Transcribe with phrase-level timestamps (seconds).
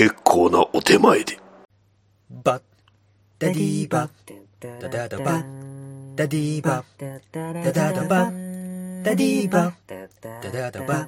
[0.00, 1.38] 結構なお手前で。
[2.30, 2.62] バッ
[3.38, 4.80] ダディーバッ。
[4.80, 6.14] ダダダバッ。
[6.14, 7.20] ダディーバッ。
[7.62, 9.02] ダダダバッ。
[9.04, 9.74] ダディーバッ。
[10.42, 11.06] ダダダバッ。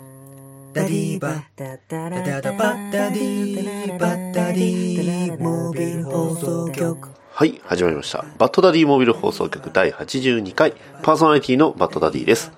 [0.74, 1.42] ダディーバッ。
[1.56, 2.92] ダダダバッ。
[2.92, 4.34] ダディーバッ。
[4.34, 7.08] ダディーモービル放送局。
[7.30, 8.26] はい、始まりました。
[8.36, 12.52] バッドダディモービル放送局第82回、パーソナリティのバッドダディです。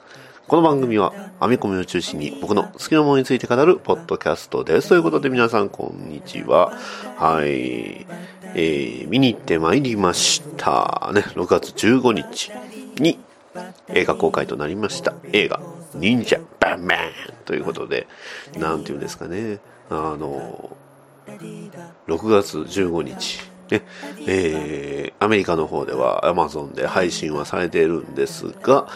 [0.46, 4.90] この番組は、アメコミを中心に僕の好きなものについて語るポッドキャストです。
[4.90, 6.70] ということで皆さん、こんにちは。
[7.16, 7.46] はい。
[7.46, 11.10] えー、見に行ってまいりました。
[11.14, 12.52] ね、6月15日
[13.00, 13.18] に
[13.88, 15.14] 映画公開となりました。
[15.32, 15.62] 映画、
[15.94, 16.98] 忍者バンバン
[17.46, 18.06] ということで、
[18.58, 19.60] なんていうんですかね。
[19.88, 20.76] あの、
[22.06, 23.40] 6月15日、
[23.78, 23.82] ね
[24.26, 28.88] えーアメリカの方では Amazon で配信はされているんですが、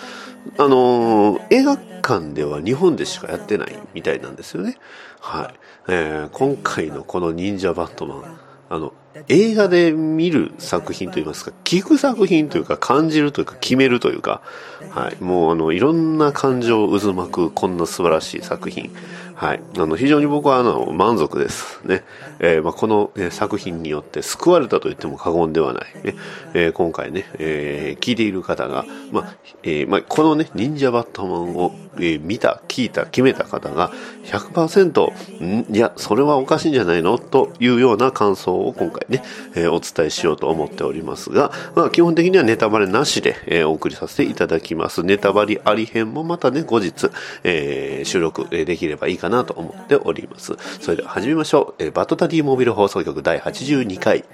[0.58, 4.76] あのー映画館では日本でしかやってないみたいなんですよね。
[5.20, 5.54] はい。
[5.88, 8.92] えー今回のこの忍者バットマン、あの、
[9.28, 14.42] 映画で見る作品といいますか、聞く作品というか、感じるというか、決めるというか、
[14.90, 15.22] はい。
[15.22, 18.92] もう、あの、いろんな感情渦巻く、こんな素晴らしい作品。
[19.40, 19.60] はい。
[19.78, 21.80] あの、非常に僕は、あの、満足です。
[21.84, 22.02] ね。
[22.40, 25.84] えーまあ、この、えー作品によって救われたと言っても過言ではない。
[26.02, 26.16] ね。
[26.54, 33.92] えー今回ね、えー聞いている方が、まあ、えーまあ、このね、忍者バットマンを、えー見た、聞いた、決めた方が
[34.24, 35.72] 100%、ん？
[35.72, 37.16] いや、それはおかしいんじゃないの？
[37.18, 39.22] というような感想を今回ね、
[39.54, 45.04] えーお伝えしようと思っておりますが、まあ、基本的にはネタバレなしで、えーお送りさせていただきます。
[45.04, 47.08] ネタバレあり編もまたね、後日、
[47.44, 50.56] えー収録できればいいかなと思っております。
[50.80, 51.82] それでは始めましょう。
[51.82, 54.24] えーバッドダディモービル放送局第82回、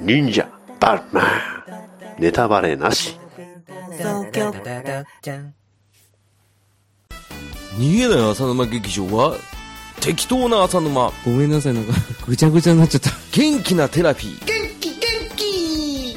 [0.00, 0.48] 忍者
[0.80, 1.24] バットマン。
[2.18, 3.18] ネタバレなし。
[7.78, 9.36] 逃げない浅沼劇場は
[10.00, 11.92] 適当な浅沼ごめんなさい、なんか、
[12.26, 13.10] ぐちゃぐちゃになっちゃった。
[13.32, 15.00] 元気なテラピー元気元
[15.36, 16.16] 気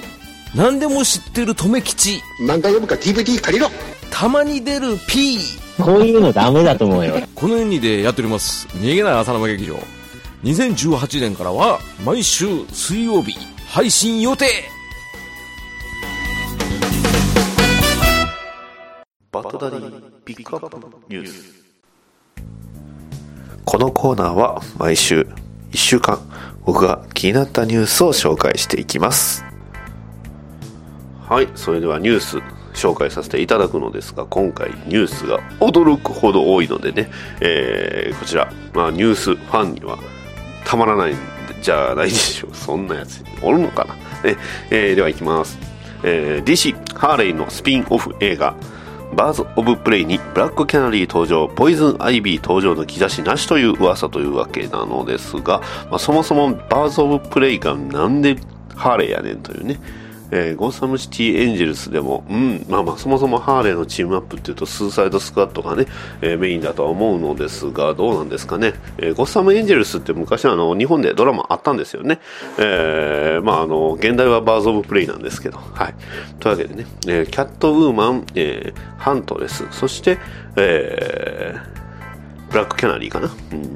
[0.56, 3.70] 何でも知ってる留吉漫画読むか DVD 借りろ
[4.10, 5.40] たまに出る P
[5.84, 7.16] こういうのダメだと思うよ。
[7.34, 8.68] この4人でやっております。
[8.68, 9.78] 逃げない浅沼劇場。
[10.44, 14.46] 2018年からは毎週水曜日配信予定。
[19.32, 21.60] バッドダディピックアップニュース。
[23.64, 25.22] このコーナーは毎週
[25.72, 26.20] 1週間
[26.66, 29.46] 僕が気になったニュースを紹介していきます。
[31.22, 37.10] はいそれではニュース紹介させていただくのですが今回ニュースが驚くほど多いのでね、
[37.42, 39.98] えーこちら、まあ、ニュースファンには
[40.66, 41.18] たまらないん
[41.62, 42.56] じゃないでしょう。
[42.56, 43.94] そんなやつおるのかな、
[44.30, 44.38] ね。
[44.70, 45.58] えーではいきます、
[46.04, 48.56] えー DC ハーレイのスピンオフ映画
[49.16, 58.38] バーズ・オブ・プレイにブラック・キャナリー登場、ポイズン・アイビー登場の兆しなしという噂というわけなのですが、まあ、そもそもバーズ・オブ・プレイがなんで
[58.76, 59.80] ハーレーやねんというね、
[60.32, 65.86] えーゴーサムシティ・エンジェルスでも、うん、まあまあそもそもハーレーのチームアップっていうとスーサイドスクワッドがね、
[66.22, 68.74] えーメインだとは思うのですが、どうなんですかね。
[68.98, 72.20] えーゴッサム・エンジェルスって昔あの日本でドラマあったんですよね。
[72.58, 75.94] えまああの、原題はバーズ・オブ・プレイなんですけど、はい。
[76.40, 80.20] というわけでね、えキャット・ウーマン、えハントレス、そして、
[80.56, 81.79] えー
[82.50, 83.28] ブラックキャナリーかな？
[83.28, 83.76] うん。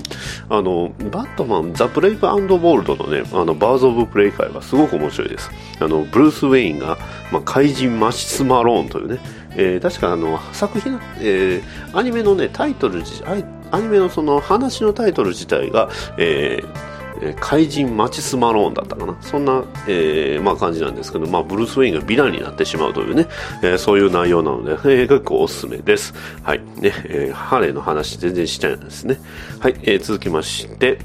[0.50, 5.52] あの、バットマン、ザ・ブレイブ・アンド・ボールドのね、あの、バーズ・オブ・プレイ回はすごく面白いです。
[5.80, 6.98] あの、ブルース・ウェインが、
[7.32, 9.20] まあ、怪人マッチス・マローンというね、
[9.56, 23.28] えー確かあの、作品、えーアニメのね、タイトル、アイアニメのその話のタイトル自体が、えーえー怪人マチス・マローンだったかなそんな、えーまあ、感じなんですけど、まあ、ブルース・ウェインがヴィランになってしまうというね、
[23.62, 26.14] えーそういう内容なので、 えー結構おすすめです。
[26.44, 26.60] はい。
[26.60, 29.20] ね、えーハーレーの話全然しちゃいないですね。
[29.60, 31.00] はい、えー続きまして、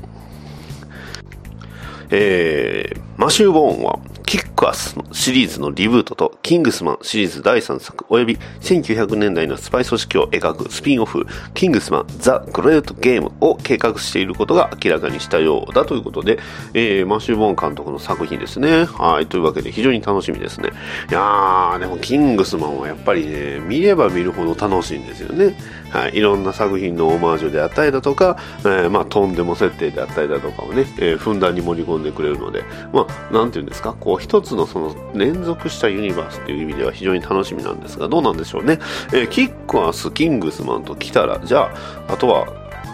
[2.11, 16.39] えーマシュー・ボーンは、キックアスシリーズのリブートと、キングスマンシリーズ第3作、および1900年代のスパイ組織を描くスピンオフ、キングスマンザ・グレート・ゲームを計画していることが明らかにしたようだということで、
[16.75, 18.85] えーマシュー・ボーン監督の作品ですね。
[18.85, 20.73] はい、というわけで非常に楽しみですね。
[21.11, 25.59] いやー、でもキングスマンはやっぱりね、見れば見るほど楽しいんですよね。
[25.91, 38.79] はい、いろんな作品のオマージュであったりだとか、えーまあ、とんでも設定であったりだとかをね、えーふんだんに盛り込んでくれるので、まあ、なんていうんですか、こう、一つのその、連続したユニバースという意味では非常に楽しみなんですが、どうなんでしょうね。
[39.13, 41.71] えーキックアス、キングスマンと来たら、じゃ
[42.09, 42.47] あ、あとは、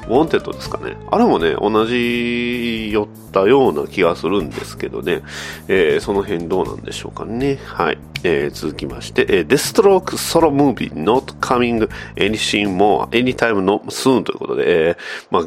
[0.06, 0.96] ウォンテッドですかね。
[1.10, 5.22] あれもね、同じ寄ったような気がするんですけどね。
[5.68, 7.58] えーその辺どうなんでしょうかね。
[7.64, 7.98] はい。
[8.24, 14.96] えー続きまして、えー、デストロークソロムービー not coming anything more anytime no soon ということで、えー
[15.30, 15.46] まあ、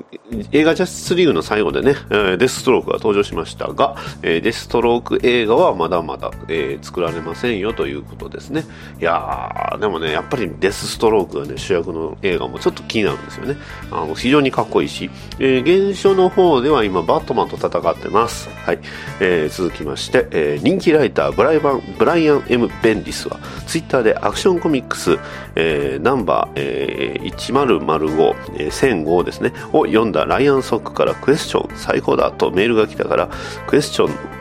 [0.51, 8.63] 映画ジャスティスリーグの最後でね、えーデストロークが登場しましたが、えーデストローク映画はまだまだ、えー作られませんよということですね。
[8.99, 13.57] いやー、でもね、やっぱりデスストロークがね、主役の映画もちょっと気になるんですよね。
[13.91, 15.09] あの、非常にかっこいいし、
[15.39, 18.49] えー現象の方では今、バットマンと戦ってます。
[18.65, 18.79] はい。
[19.19, 25.17] えー続きまして、えー人気ライターブライバン、ブライアン・ M・ ベンディスは、ツイッターでアクションコミックス、
[25.55, 33.29] えーナンバー、えー1005、えー1005ですね、を読んだライアンソックからクエスチョン最高だとメールが来たから、
[33.67, 34.37] クエスチョン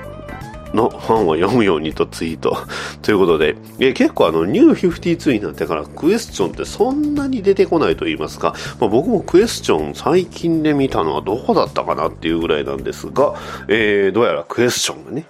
[0.77, 2.57] のファンは読むようにとツイート。
[3.03, 13.35] ということで、え結構あの、ニュー52になってからクエスチョンってそんなに出てこないと言いますか、まあ、僕もクエスチョン最近で見たのはどこだったかなっていうぐらいなんですが、
[13.69, 15.27] えー、どうやらクエスチョンがね、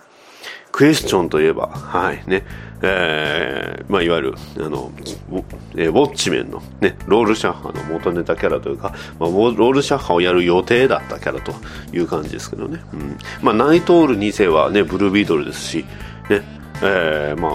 [0.72, 2.44] クエスチョンといえば、はいね、
[2.82, 4.90] えーまあ、いわゆる、あの、
[5.32, 5.42] ウ
[5.76, 11.52] えーウォッチメンのね、ロールシャッハの元ネタキャラというか、まあ、ロールシャッハをやる予定だったキャラと
[11.96, 12.80] いう感じですけどね。
[12.92, 13.18] うん。
[13.42, 15.84] まあ、ナイトール2世はね、ブルービートルですし、
[16.28, 16.42] ね、
[16.82, 17.52] えーまあ、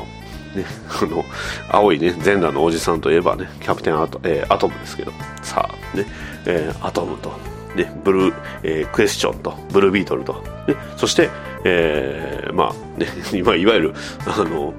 [0.57, 0.65] ね、
[1.01, 1.23] あの、
[1.69, 6.05] 青いね、全裸のおじさんといえばね、キャプテンアト,、えーアトムですけど、さあ、ね、
[6.45, 7.31] えーアトムと、
[7.75, 8.33] ね、ブルー、
[8.63, 11.29] えークエスチョンと、ブルービートルと、ね、そして、
[11.63, 13.93] えーまあ、ね、 今、いわゆる、
[14.25, 14.73] あの、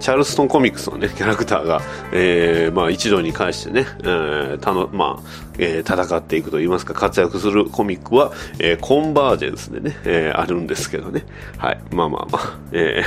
[0.00, 1.80] チャールストンコミックスのね、キャラクターが、
[2.12, 5.22] えーまあ一度に返してね、えーたの、まあ、
[5.58, 11.24] えー戦っていくといいますか、活躍するコミックは、えーコンバージェンスでね、えーあるんですけどね。
[11.58, 11.80] はい。
[11.92, 13.02] まあまあまあ、え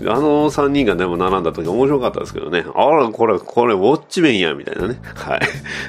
[0.00, 4.98] ーあの3人がでも並んだ時面白かったですけどね、あら、これ、これ、ウォッチメンや、みたいなね。
[5.14, 5.40] はい。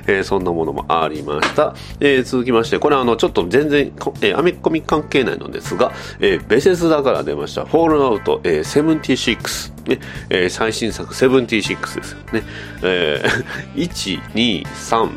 [0.07, 1.75] えーそんなものもありました。
[1.99, 3.91] えー続きまして、これあの、ちょっと全然、
[4.21, 5.91] えーアメコミ関係ないのですが、
[6.21, 9.76] えーベセスダから出ました、フォールアウト、えー76。
[9.87, 9.99] ね、
[10.29, 12.43] えー最新作76ですよね。
[12.83, 15.09] えー1、2、3、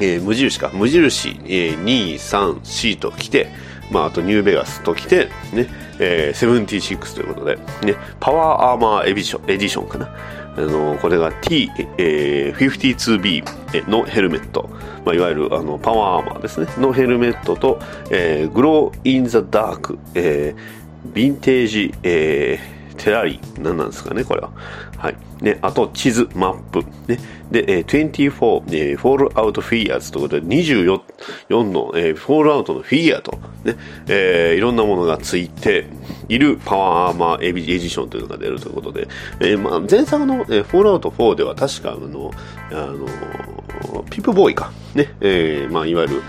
[0.00, 3.48] えー無印か、無印、えー2、3、4と来て、
[3.90, 5.66] まあ、あとニューベガスと来て、ね、
[5.98, 10.08] えー76ということで、ね、パワーアーマーエディション、エディションかな。
[10.56, 14.68] あのこれが T、えー 52B のヘルメット、
[15.04, 17.78] まあ、いわゆるあのパワーアーマーですね、のヘルメットと、
[18.10, 24.50] えー、 glow in the dark、えー、ヴィンテージ、えーテラリー、何なんですかね、これは。
[24.98, 25.16] はい。
[25.40, 26.84] ね、あと、地図、マップ。
[27.08, 27.18] ね。
[27.50, 31.00] で、えー24、えー Fallout figures ということで、24
[31.64, 33.76] の、えーフォールアウトのフィギュアと、ね、
[34.06, 35.86] えーいろんなものがついて
[36.28, 39.08] いるパワーアーマーエビエディションというのが出るということで、
[39.40, 42.30] えーまあ、前作の、えーフォールアウト4では確か、あの、
[42.70, 43.06] あの、
[44.10, 44.70] ピップボーイか。
[44.94, 46.22] ね、えーまあ、いわゆる、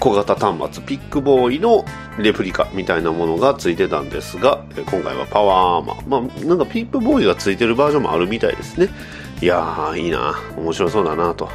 [0.00, 1.84] 小型端末ピックボーイの
[2.18, 6.08] レプリカみたいなものがついてたんですが今回はパワーアーマー。
[6.08, 8.88] まあなんかピックボーイがついてるバージョンもあるみたいですね。
[9.42, 10.34] いやーいいな。
[10.56, 11.48] 面白そうだなと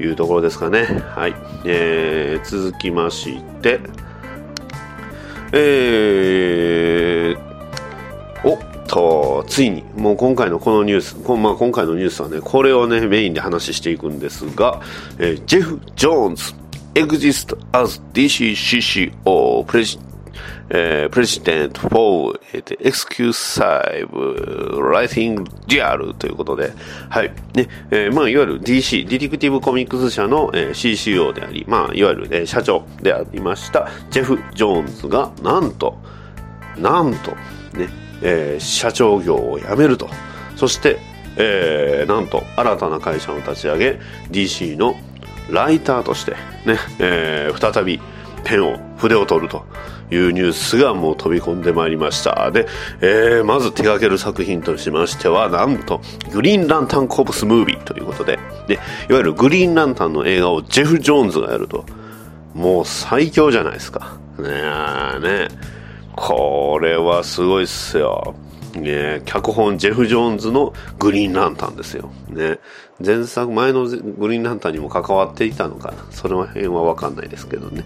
[0.00, 0.84] いうところですかね。
[1.14, 1.34] はい、
[1.64, 3.80] えー、続きまして。
[5.52, 7.38] えー、
[8.44, 14.80] おっと、ついに、もう今回のこのニュース、こまあ、今回のニュースはね、これをね、メインで話していくんですが、
[15.18, 16.52] えージェフ・ジョーンズ、
[16.96, 20.06] exist as DCCCO President
[20.68, 22.38] えー、President for
[22.80, 26.72] Exclusive Writing Deal ということで、
[27.08, 27.32] はい。
[27.54, 35.96] ね、えーまあ、いわゆる DC、ディティクティブコミックス社の、えー CCO であり、まあ、いわゆる、えー社長でありました、ジェフ・ジョーンズが、なんと、
[36.76, 37.30] なんと、
[37.78, 37.88] ね、
[38.22, 40.08] えー社長業を辞めると。
[40.56, 40.98] そして、
[41.36, 44.00] えーなんと、新たな会社を立ち上げ、
[44.30, 44.96] DC の
[45.50, 46.32] ライターとして、
[46.64, 48.00] ね、えー再び
[48.44, 49.64] ペンを、筆を取ると
[50.10, 52.50] いうニュースがもう飛び込んでまいりました。
[52.50, 52.66] で、
[53.00, 56.00] えーまず手掛ける作品としましては、なんと、
[56.32, 58.38] グリーンランタンコープスムービーということで、
[58.68, 58.76] で、い
[59.12, 61.84] わゆるグリーンランタンの映画をジェフ・ジョーンズがやると、
[62.54, 64.16] もう最強じゃないですか。
[64.38, 65.48] ねえ、ね
[66.14, 68.34] これはすごいっすよ。
[68.74, 72.10] ね脚本ジェフ・ジョーンズのグリーンランタンですよ。
[72.28, 72.58] ね
[73.04, 75.98] 前作、前のグリーンランタンにも関わっていたのかな。
[76.10, 77.84] その辺はわかんないですけどね。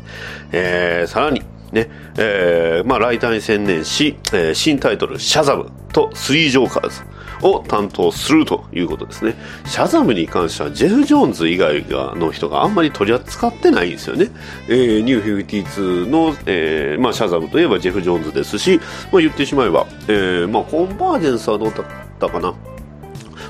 [0.52, 7.02] えー、さらに、ね、えー、まあ、ライターに専念し、えー新タイトル、シャザムとスリージョーカーズ
[7.42, 9.34] を担当するということですね。
[9.66, 11.84] シャザムに関しては、ジェフ・ジョーンズ以外
[12.16, 14.30] の人があんまり取り扱ってないんですよね。
[14.68, 18.80] えー、ニュー52の、えー、まあ、シャザムといえばジェフ・ジョーンズですし、
[19.12, 21.84] まあ、言ってしまえば、えー、まあ、コンバージェンスはどうだっ
[22.18, 22.54] たかな。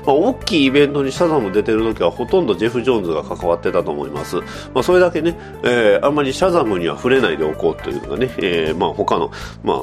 [0.05, 4.43] まあ、大きいイベントにシャザム出てる時はほとんどジェフ・ジョーンズが関わってたと思います、ま
[4.81, 9.31] あ、それだけね、えーあんまりシャザムには触れないでおこうというのがね、えーまあ、他の,、
[9.63, 9.73] ま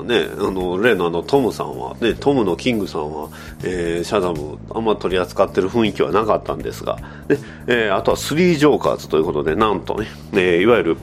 [0.00, 3.28] あね、あの例のあのトムさんは、ね、トムのキングさんは、
[3.62, 6.96] えーシャザムあんま取り扱ってる雰囲気はなかったんですが、
[7.28, 10.96] ねえーあとは3ジョーカーズということでなんとね、えーいわゆる、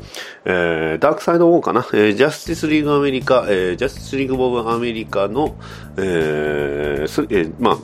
[0.46, 5.56] えーダークサイドウォーかな、えージャスティスリーグアメリカ、えージャスティスリーグボブアメリカの、
[5.98, 7.78] えーえーまあ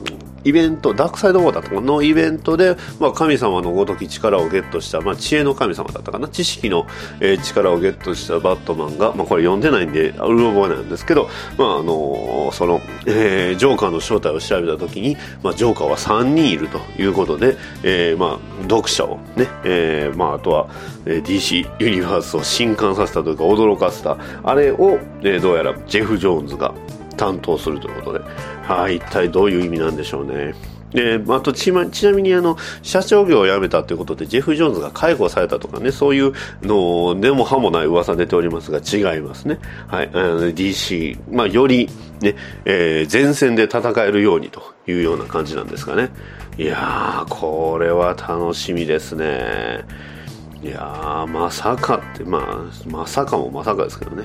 [0.44, 6.86] イベント、ダークサイドウォーだったかのイベントで、まあ、神様のごとき力をゲットした、まあ、知恵の神様だったかな、知識の、
[7.20, 20.68] えー力をゲットしたバットマンが、まあ、これ読んでないんで、うる覚えなんですけど、まあ、あのーその、えージョーカーの正体を調べたときに、まあ、ジョーカーは3人いるということで、えーまあ、読者をね、えーまあ、あとは、
[21.06, 26.74] えー DC ユニバースを震撼させたというか、驚かせた、あれを、えーどうやらジェフ・ジョーンズが、
[27.14, 28.24] 担当するということで、
[28.62, 30.54] はい、一体どういう意味なんでしょうね。
[30.94, 41.90] であとちまちなみにあの社長業を辞めたということでジェフ・ジョーンズが解雇されたとかねそういうのでも歯もない噂出ておりますが違いますね、はい、あの DC、まあ、より、
[42.20, 46.10] ねえー前線で戦えるようにというような感じなんですかね。
[46.56, 49.84] いやーこれは楽しみですね。
[50.62, 54.24] いやーまさかってまあまさかもまさかですけどね。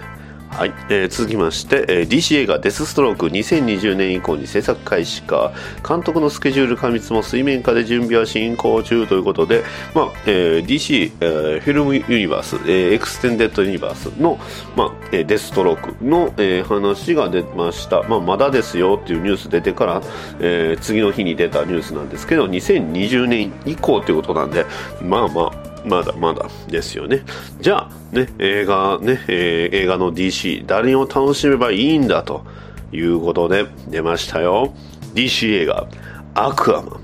[0.50, 5.54] はい、えー続きまして、えー DC 映画「デスストローク」2020年以降に制作開始か。
[5.88, 9.64] 監督のスケジュール過密も水面下で準備は進行中ということで、
[9.94, 14.38] まあえー DC、えーフィルムユニバース、えーエクステンデッドユニバースの、
[14.76, 20.02] まあえーデスストロークの、えー話が出ました、まあ、まだですよっていうニュース出てから、
[20.42, 24.66] えー次の日に出たニュースなんですけど2020年以降ということなんで
[25.02, 27.24] まあまあまだまだですよね。
[27.62, 32.46] じゃあ、ね、映画、ね、えー映画の DC、誰を楽しめばいいんだと
[32.92, 34.74] いうことで出ましたよ。
[35.14, 35.88] DC 映画、
[36.34, 37.00] アクアマ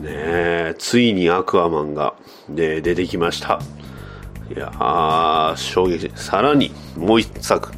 [0.00, 0.02] ン。
[0.04, 2.14] ね、ついにアクアマンが、
[2.48, 3.60] ね、出てきました。
[4.54, 6.10] いやー、衝撃。
[6.14, 7.70] さらに、もう一作。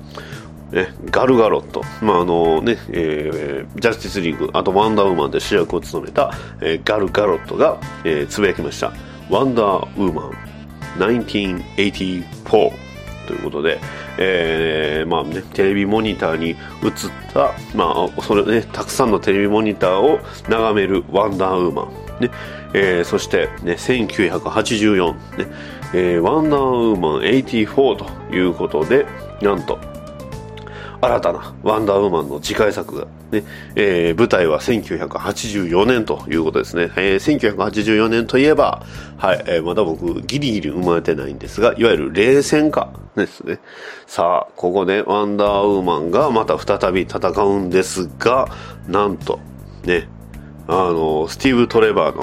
[0.72, 8.92] ね、ガルガロット、まああのねえージャスティスリーグ、あとワンダーウーマンで主役を務めた、えーガルガロットが、えーつぶやきました。
[9.30, 10.50] ワンダーウーマン
[10.98, 12.72] 1984
[13.26, 13.78] ということで、
[14.18, 16.56] えーまあね、テレビモニターに映っ
[17.32, 20.18] た、まあ、それね、たくさんのテレビモニターを
[20.48, 21.88] 眺めるワンダーウーマン。
[22.20, 22.30] ね
[22.74, 25.46] えーそして、ね、1984、ね
[25.94, 29.06] えーワンダーウーマン84ということで、
[29.40, 29.78] なんと、
[31.02, 33.42] 新たなワンダーウーマンの次回作が、ね
[33.74, 38.84] えー舞台は1984年ということですね、えー1984年といえば、
[39.16, 43.60] はいえーまだ僕ギリギリ生まれてないんですがいわゆる冷戦下ですね
[44.06, 48.48] さあここでワンダーウーマンがまた再び戦うんですが
[48.86, 49.40] なんと
[49.84, 50.08] ね
[50.68, 52.22] あのスティーブ・トレバーの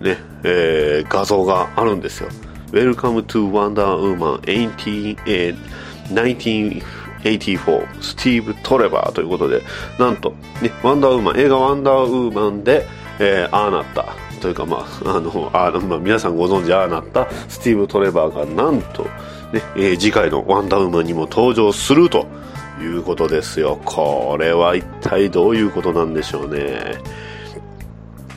[0.00, 2.28] ね、えー画像があるんですよ。
[2.72, 5.54] Welcome to Wonder Woman 18、え
[7.24, 9.62] 84スティーブ・トレバーということで、
[9.98, 12.86] なんと、ね、ワンダーウーマン、映画ワンダーウーマンで、
[13.18, 14.04] えーああなった。
[14.40, 22.26] というか、まあ、あの、あまあ、皆さんご存知ああなったスティーブ・トレバーがなんと、ね、えー次回のワンダーウーマンにも登場すると
[22.80, 23.80] いうことですよ。
[23.84, 26.98] これは一体どういうことなんでしょうね。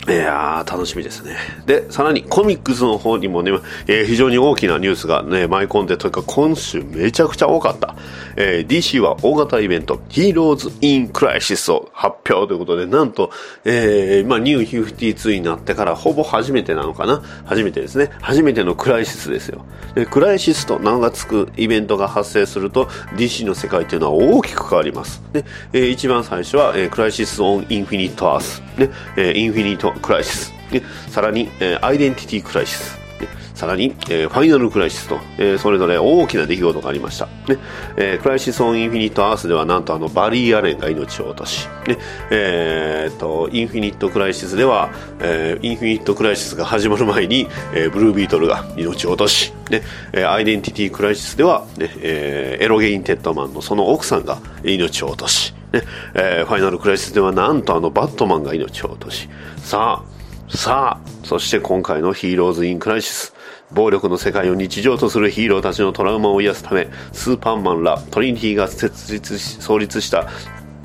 [0.08, 1.36] いやー、楽しみですね。
[1.66, 3.52] で、さらにコミックスの方にもね、
[3.88, 7.94] えー非常に大きなニュースがね、舞い込んで、というか今週めちゃくちゃ多かった。
[8.38, 13.32] えー DC は大型イベント、Heroes in Crisis を発表ということで、なんと、
[13.66, 17.22] えーまあ、ニュー52になってからほぼ初めてなのかな？
[17.46, 18.10] 初めてですね。
[18.22, 19.66] 初めてのクライシスですよ。
[19.94, 22.86] でクライシスと名が付くイベントが発生すると、
[23.18, 25.22] DC の世界というのは大きく変わります。
[25.34, 28.62] で、えー一番最初は、えークライシス・オン・インフィニット・アース。
[28.78, 30.54] ね、えーインフィニット・クライシス。
[30.72, 32.98] で、さらに、えーアイデンティティ・クライシス。
[33.20, 37.25] ねさらに、えーファイナルクライシスと、えーそれぞれ大きな出来事がありました。
[37.48, 37.58] ね
[37.96, 41.98] えークライシス・オン・インフィニット・アースではなんとあのバリー・アレンが命を落とし、ね
[42.30, 49.82] えーとインフィニット・クライシスでは、えーインフィニット・クライシスが始まる前に、えーブルービートルが命を落とし、ね
[50.13, 55.82] えーアイデンティティ・クライシスでは、ねえーエロンゲイテッドマンのその奥さんが命を落とし、ね。
[56.14, 63.34] えーファイナルクライシスではなんとあのバットマンが命を落としさあさあそして今回のヒーローズ・イン・クライシス。
[63.74, 70.30] 暴力の世界を日常とするヒーローたちのトラウマを癒すためスーパーマンらトリニティが設立し創立した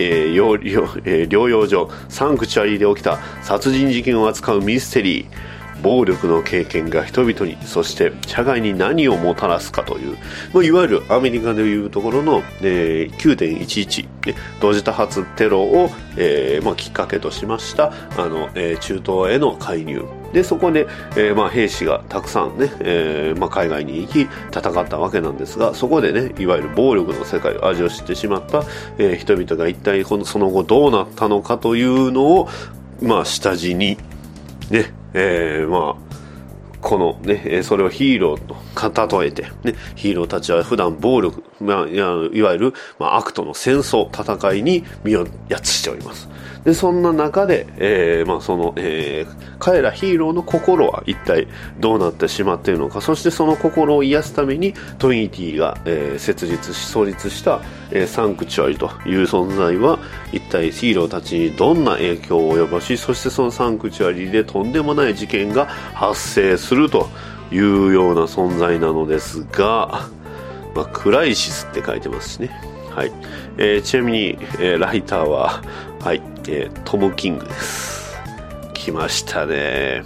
[0.01, 5.27] えー療療えー療養所サンクチュアリーで起きた殺人事件を扱うミステリー。
[5.83, 10.17] 暴力の経験が人々にそして社会に何をもたらすかという、
[10.53, 14.09] まあ、いわゆるアメリカでいうところの、えー、9.11、
[14.61, 20.05] 同時多発テロを、えーまあ、きっかけとしましたあの、えー、中東への介入。
[20.33, 28.63] でそこで、えーまあ、兵士がたくさんね、えーまあ、海外に行き戦ったわけなんですがそこでねいわゆる暴力の世界を味を知ってしまった、
[28.97, 32.49] えー、人々が一体このその後どうなったのかというのを、
[33.03, 33.99] まあ、下地に
[34.71, 36.23] ね、えー、まあ
[36.83, 46.29] このね、それをヒーローと例えて、ね、ヒーローたちは普段暴力、まあ、いわゆる、まあ、悪との戦争、戦いに身をやつしております。
[46.65, 51.49] で、そんな中で、えー、まあ、その、えー、彼らヒーローの心は一体
[51.81, 59.99] どうなってしまっているのか、そしてその心を癒すために、トイニティが、えー、設立し、創立した、えー、サンクチュアリという存在は、
[60.33, 67.09] 一体ヒーローたちにどんな影響を及ぼし、そしてそのサンクチュアリでとんでもない事件が発生すると
[67.51, 70.09] いうような存在なのですが、
[70.75, 72.51] まあ、クライシスって書いてますしね。
[72.95, 73.13] はい。
[73.59, 75.63] えー、ちなみに、えー、ライターは、
[76.01, 78.19] はい、えー、トム・キングです。
[78.75, 80.03] 来ましたね。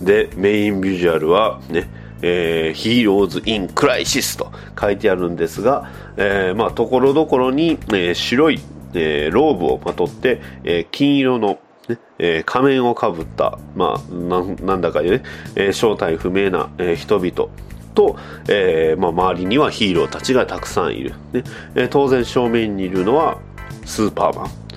[0.00, 1.88] で、メインビジュアルは、ね、
[2.22, 8.60] えー、ヒーローズ・イン・クライシスと書いてあるんですが、えー、まあ、ところどころに、えー、白い、
[8.94, 15.22] えー、ローブをまとって、えー、金色のねえー、仮面をかぶった、まあ、なんだかでね、
[15.56, 17.50] えー、正体不明な、えー、人々
[17.94, 18.16] と、
[18.48, 23.38] えーまあ、周りにはヒーローたちがたくさんいる、ねえ、当然正面にいるのは
[23.86, 24.67] スーパーマン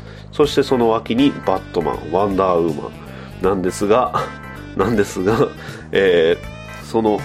[0.41, 4.25] そしてその脇にバットマンワンダーウーマンなんですが
[4.75, 5.37] なんですが、
[5.91, 7.19] えー、その、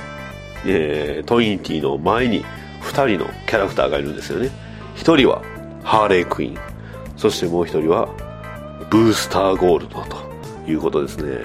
[0.66, 2.44] えー、トリニティの前に
[2.82, 4.50] 2人のキャラクターがいるんですよね。
[4.96, 5.40] 1人は
[5.82, 6.56] ハーレークイーン。
[7.16, 8.08] そしてもう1人は
[8.90, 11.38] ブースターゴールドということですね。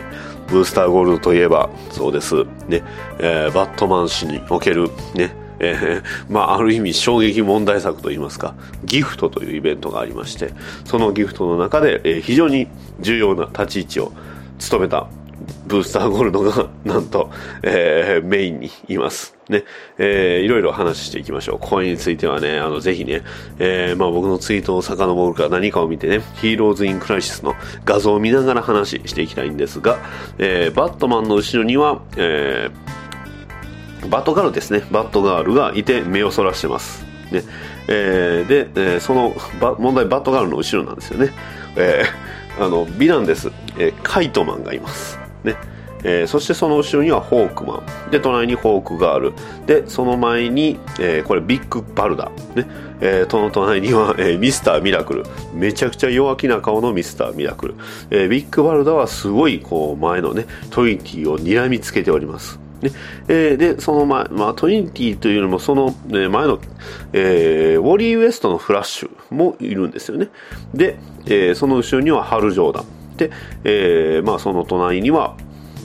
[0.50, 2.44] ブースターゴールドといえばそうです。
[2.68, 2.84] ね、
[3.20, 5.41] えー、バットマン誌におけるね。
[5.62, 10.54] えー、まあ、ある意味衝撃問題作といいますか、ギフトというイベントがありまして、
[10.86, 12.68] そのギフトの中で、えー、非常に
[13.00, 14.12] 重要な立ち位置を
[14.58, 15.08] 務めた
[15.68, 17.30] ブースターゴールドが、 なんと、
[17.64, 19.36] えー、メインにいます。
[19.50, 19.64] ね。
[19.98, 21.58] えー、いろいろ話していきましょう。
[21.60, 23.22] これについてはね、あの、ぜひね、
[23.60, 27.54] えー、まあ僕のツイートを遡るか何かを見てね、ヒーローズ・イン・クライシスの
[27.86, 30.00] 画像を見ながら話していきたいんですが、
[30.38, 33.01] えー、バットマンの後ろには、えー、
[34.10, 34.84] バットガールですね。
[34.92, 37.06] バットガールがいて目をそらしてます。
[37.32, 37.44] ね
[37.88, 39.34] えー、で、えー、その
[39.80, 41.34] 問題バットガールの後ろなんですよね、
[41.76, 45.20] えー、 あのヴィランです、えー、カイトマンがいます。
[45.44, 45.56] ね。
[46.04, 48.12] えー、そしてその後ろにはホークマン。
[48.12, 49.34] で隣にホークガール。
[49.68, 52.68] でその前に、えー、これビッグバルダね。
[53.02, 55.24] えー、その隣には、えー、ミスターミラクル。
[55.54, 57.76] めちゃくちゃ弱気な顔のミスターミラクル、
[58.10, 62.61] えー、ビッグバルダはすごいこう前のねトリニティを睨みつけております。
[62.82, 62.92] ね。
[63.28, 66.60] えー、でその前、まあ、トリニティというよりもその前の、
[67.14, 70.30] えー、ウォリー・ウエストのフラッシュもいるんですよね。
[70.74, 72.86] で、えー、その後ろにはハル・ジョーダン。
[73.18, 73.32] で、
[73.64, 75.36] えーまあ、その隣には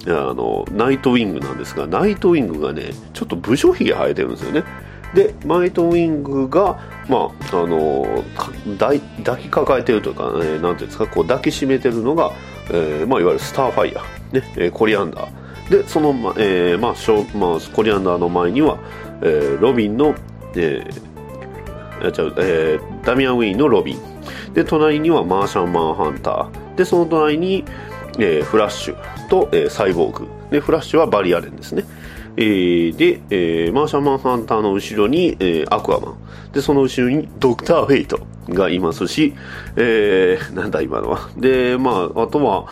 [0.06, 4.64] あのナイトウィングなんですがナイトウィングがねちょっと武将髭生えてるんですよね。
[5.14, 6.78] でナイトウィングが、
[7.09, 8.22] まあ、あの
[8.78, 8.98] 抱
[9.38, 12.32] きかかえてるというか、ね、なんていうんですかこう抱きしめてるのが、
[12.70, 15.45] えーまあ、いわゆるスターファイヤー、ね、コリアンダー。
[15.70, 18.79] でその、えーまあしょまあ、コリアンダーの前には、
[19.22, 20.14] えー、ロビンの、
[20.55, 27.64] えーちゃえー、ダミアン・ウィーンのロビンで隣にはマーシャン・マンハンターでその隣に、
[28.18, 31.85] えー、フラッシュと、えー、サイボーグでフラッシュはバリアレンですね
[32.38, 36.16] えー、で、えー、マーシャンマンハンターの後ろに、えー、アクアマン。
[36.52, 39.35] で、その後ろにドクター・フェイトがいますし、
[39.76, 41.31] えー、なんだ今のは。
[41.37, 42.68] で、まあ、あとは、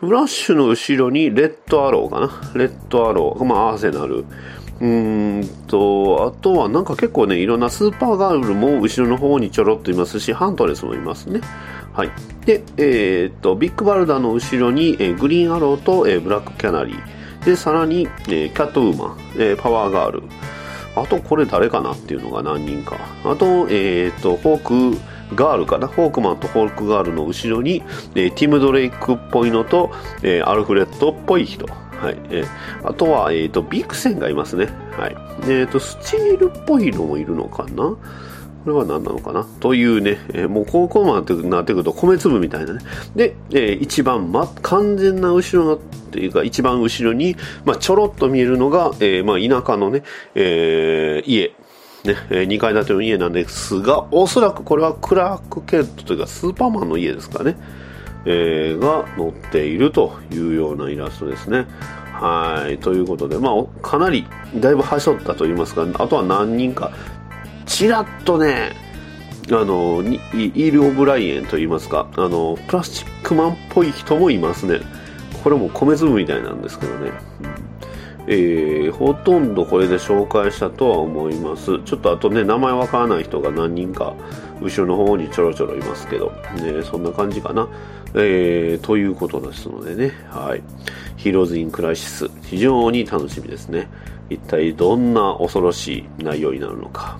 [0.00, 2.52] フラッシュの後ろにレッドアローかな。
[2.54, 3.44] レッドアロー。
[3.44, 4.24] まあ、アーセナル。
[4.80, 11.40] うんと、あとはなんか結構ね、いろんなスーパーガールも後ろの方にちょろっといますし、ハントレスもいますね。
[11.92, 12.12] はい。
[12.46, 17.44] で、えー、っと、ビッグバルダーの後ろに、えー、グリーンアローと、えー、ブラックキャナリー。
[17.44, 20.22] で、さらに、えー、キャットウーマン、えー、パワーガール。
[20.94, 22.98] あと、これ誰かなっていうのが何人か。
[23.24, 24.98] あと、えー、っと、フォーク、
[25.34, 25.86] ガールかな？
[25.86, 27.82] ホークマンとホークガールの後ろに、
[28.14, 29.90] えー、ティム・ドレイクっぽいのと、
[30.22, 31.66] えー、アルフレッドっぽい人。
[31.66, 32.18] はい。
[32.30, 34.68] えー、あとは、えっ、ー、と、ビクセンがいますね。
[34.92, 35.16] はい。
[35.42, 37.96] えっ、ー、と、スチールっぽいのもいるのかな？
[38.64, 39.44] これは何なのかな？
[39.60, 42.80] というね、えー、もうここまでなってくると米粒みたいなね。
[43.16, 50.02] で、えー、一番、ま、完全な後ろのっていうか一番後ろに、まあ、ちょろっと見えるのが、えー、まあ、田舎のね、
[50.34, 51.54] えー、家
[52.04, 57.56] ね、2階建ての家なんですが、おそらくこれはクラーク・ケントというかスーパーマンの家ですかね、
[58.24, 61.66] えー、が載っているというようなイラストですね。
[62.12, 62.78] はい。
[62.78, 66.92] ということで、まあ、かなり、だいぶはしょったと言いますか、あとは何人か、
[67.64, 68.72] ちらっとね、
[69.50, 74.80] あの、イール・オブライエンと言いますか、あの、プラスチックマンっぽい人もいますね。
[75.42, 77.12] これも米粒みたいなんですけどね。
[78.30, 81.78] えーほとんどこれで紹介したとは思います。
[81.84, 84.14] ちょっとあとね、名前わからない人が何人か、
[84.60, 87.66] 後ろの方にちょろちょろいますけど、ね、そんな感じかな。
[88.14, 90.62] えーということですのでね、はい。
[91.16, 93.88] ヒーローズ・イン・クライシス、非常に楽しみですね。
[94.28, 97.18] 一体どんな恐ろしい内容になるのか。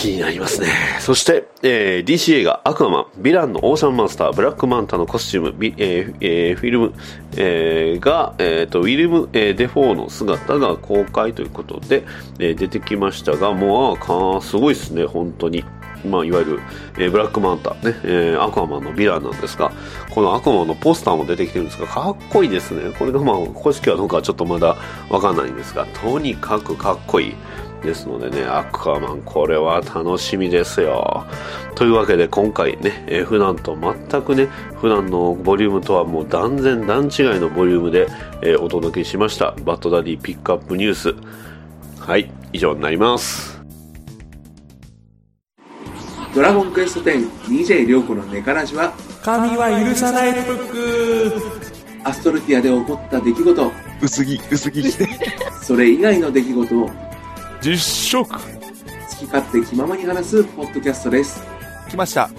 [0.00, 0.68] 気になりますね。
[0.98, 6.94] そして、えー DC 映画、アクアマン、ヴィランのオーシャンマスター、ブラックマンタのコスチューム、えーえーフィルム、
[7.36, 12.04] えーが、えーと、ウィルム、えーデフォーの姿が公開ということで、
[12.38, 15.64] えー出てきましたが、もう、かすごいですね、本当に。
[16.02, 16.60] まあ、いわゆる、
[16.96, 19.70] えーブラックマンタ、ね、えーアクアマンのヴィランなんですが、
[20.14, 22.90] このアクアマンのポスターも出てきてるんですが、かっこいいですね。
[22.98, 24.78] これがまあ、公式かどうかはちょっとまだ
[25.10, 27.34] わかんないんですが、とにかくかっこいい。
[27.82, 31.26] ですのでね、アクアマン、これは楽しみですよ。
[31.74, 34.46] というわけで今回ね、えー普段と全くね、
[34.80, 38.08] 普段のボリュームとはもう断然段違いのボリュームで、
[38.42, 39.54] えーお届けしました。
[39.64, 41.14] バッドダディピックアップニュース。
[42.00, 43.60] はい、以上になります。
[46.34, 51.70] ドラゴンクエスト10 DJ 涼子のネカラジは神は許さないブック
[52.04, 55.08] アストルティアで起こった出来事薄着、薄着して。
[55.62, 56.90] それ以外の出来事を
[57.62, 58.38] 実食好
[59.18, 61.42] き勝手気ままに話すポッドキャストです
[61.90, 62.30] 来ました。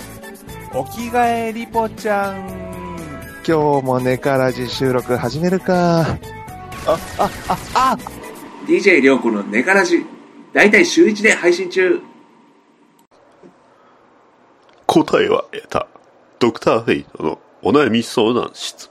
[0.74, 2.48] お着替えリポちゃん
[3.46, 6.18] 今日もネカラジ収録始めるか。
[8.66, 10.06] DJ 涼子のネカラジ
[10.54, 12.02] 大体週1で配信中
[14.88, 15.88] 答えは得た。
[16.40, 18.90] ドクターフェイトのお悩み相談室。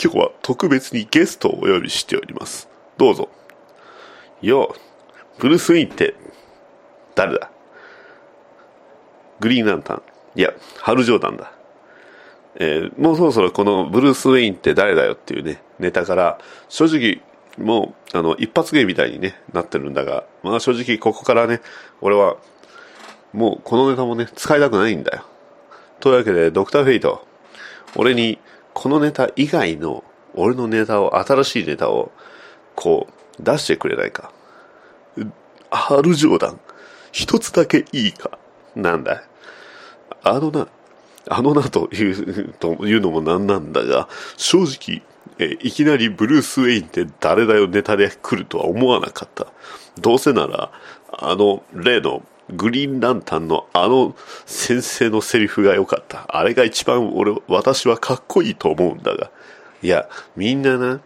[0.00, 2.68] 今日は特別にゲストをお呼びしております。
[2.98, 3.30] どうぞ。
[4.42, 4.87] よう、
[5.38, 6.14] ブルース・ウィンって
[7.14, 7.50] 誰だ？
[9.40, 10.02] グリーンランタン。
[10.34, 11.52] いや、ハル・ジョーダンだ。
[12.56, 17.22] えーもうそろそろこのブルース・ウェインって誰だよっていうね、ネタから、正直、
[17.56, 21.60] もう、あの、一発芸みたいにね、なってるんだが、まあ正直ここからね、
[22.00, 22.36] 俺は、
[23.32, 25.24] もうこのネタもね、使いたくないんだよ。
[26.00, 27.26] というわけで、ドクターフェイト、
[27.94, 28.38] 俺に、
[28.74, 30.02] このネタ以外の、
[30.34, 32.10] 俺のネタを、新しいネタを、
[32.74, 33.06] こ
[33.38, 34.32] う、出してくれないか。
[35.72, 36.60] うハル・ジョーダン、
[37.12, 38.38] 一つだけいいか。
[38.74, 39.22] なんだ
[40.22, 40.68] あのな、
[41.28, 45.02] あのなという、というのもなんなんだが、正直、
[45.38, 49.46] えいきなりブルース・ウェインって誰だよネタで来るとは思わなかった。
[50.00, 50.70] どうせなら、
[51.12, 56.24] あの、例のグリーンランタンのあの先生のセリフが良かった。
[56.28, 59.30] あれが一番俺、私はかっこいいと思うんだが。
[59.82, 61.00] いや、みんなな、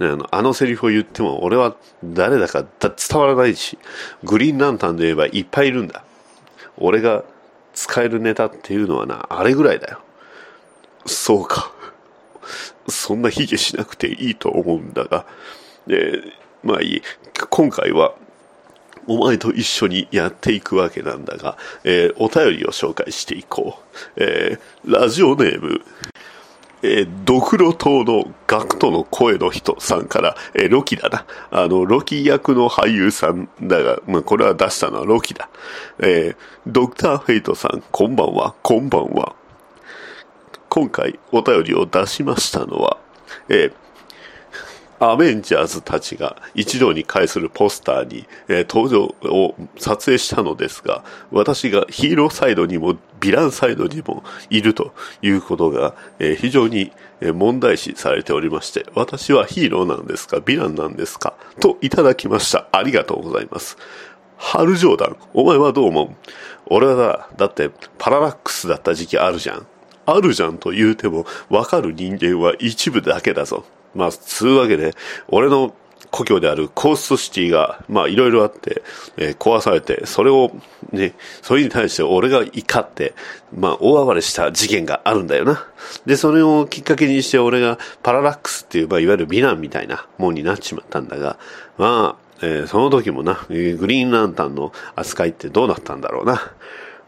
[0.00, 3.78] あのあのセリフを言っても俺は誰だか伝わらないし、
[4.24, 6.04] グリーンランタンで言えばいっぱいいるんだ。
[6.76, 7.24] 俺が
[7.74, 10.00] 使えるネタっていうのはな、あれぐらいだよ。
[11.06, 11.72] そうか。
[12.88, 15.26] そんな卑下しなくていいと思うんだが、
[15.88, 16.22] え
[16.62, 17.02] まあいい。
[17.50, 18.14] 今回は、
[19.06, 24.22] お前と一緒にやっていくわけなんだが、えーお便りを紹介していこう。
[24.22, 25.80] えーラジオネーム、
[26.82, 31.26] えードクロ島のガクトの声の人さんから、えーロキだな。
[31.50, 35.48] あの、ロキ役の俳優さんだが、まあ、これは出したのはロキだ。
[36.00, 36.36] えー
[36.66, 39.34] ドクターフェイトさん、こんばんは、こんばんは。
[40.68, 42.98] 今回お便りを出しましたのは、
[43.48, 43.87] えー
[45.00, 62.66] アベンジャーズたちが一堂に会するポスターに、えー登場を撮影したのですが、私がヒーローサイドにもヴィランサイドにもいるということが、えー非常に問題視されておりまして、私はヒーローなんですか、ヴィランなんですか、といただきました。
[62.72, 63.76] ありがとうございます。
[64.36, 66.10] ハル・ジョーダン、お前はどう思う？
[66.66, 69.66] 俺はだ、だってパララックスだった時期あるじゃん。
[70.06, 73.64] あるじゃんと言うても、わかる人間は一部だけだぞ。
[73.94, 74.94] まあ、つうわけで、
[75.28, 75.74] 俺の
[76.10, 78.82] 故郷であるコーストシティが、まあ、いろいろあって、
[79.16, 80.52] えー壊されて、それを、
[80.92, 83.14] ね、それに対して俺が怒って、
[83.54, 85.66] まあ、大暴れした事件があるんだよな。
[86.06, 91.38] で、それをきっかけにして俺がパララックスっていう、まあ、いわゆるヴィランみたいなもんになっちまったんだが、
[91.76, 96.52] まあ、えーその時もな、グリーンランタンの扱いってどうなったんだろうな。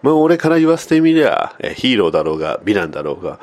[0.02, 3.38] まあ俺から言わせてみりゃ、ヒーローだろうが、ヴィランだろうが、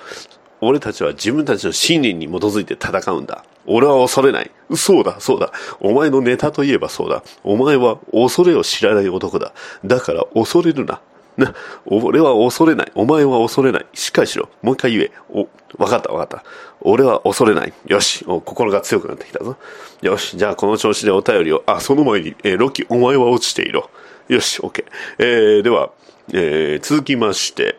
[0.61, 3.43] 俺たちは自分たちの信念に基づいて戦うんだ。
[3.65, 4.51] 俺は恐れない。
[4.75, 5.51] そうだ、そうだ。
[5.79, 7.23] お前のネタといえばそうだ。
[7.43, 9.53] お前は恐れを知らない男だ。
[9.85, 11.01] だから恐れるな。
[11.37, 11.53] な、
[11.85, 12.91] 俺は恐れない。
[12.95, 13.85] お前は恐れない。
[13.93, 14.49] しっかりしろ。
[14.63, 15.11] もう一回言え。
[15.29, 16.43] お、わかったわかった。
[16.81, 17.73] 俺は恐れない。
[17.85, 18.25] よし。
[18.27, 19.55] お心が強くなってきたぞ。
[20.01, 20.37] よし。
[20.37, 21.63] じゃあこの調子でお便りを。
[21.67, 23.89] あ、その前に、えーロキ、お前は落ちていろ。
[24.27, 25.23] よし、オッケー。
[25.23, 25.91] えー、では、
[26.33, 27.77] えー、続きまして、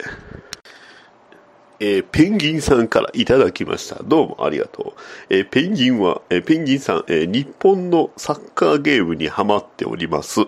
[1.81, 4.03] えーペンギンさんからいただきました。
[4.03, 5.01] どうもありがとう。
[5.31, 10.41] えーペンギンは、えーペンギンさん、え日本のサッカーゲームにハマっております。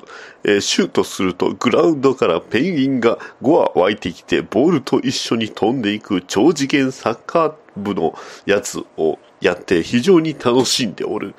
[0.45, 8.14] えシュートするとグラウンドからペンギンが5羽湧いてきて、ボールと一緒に飛んでいく超次元サッカー部の
[8.47, 11.35] やつをやって非常に楽しんでおる。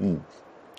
[0.00, 0.24] うん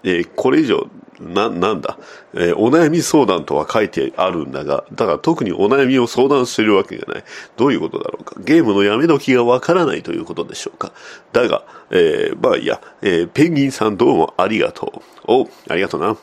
[0.04, 0.88] えーこれ以上、
[1.20, 1.98] な、なんだ、
[2.34, 7.24] えーお悩み相談とは書いてあるんだが、だから特にお悩みを相談してるわけがない。
[7.58, 8.36] どういうことだろうか？
[8.40, 10.94] ゲームのやめ時がわからないということでしょうか？
[11.34, 15.32] だが、えーまあいいや、えーペンギンさんどうもありがとう。
[15.32, 16.18] お、ありがとうな。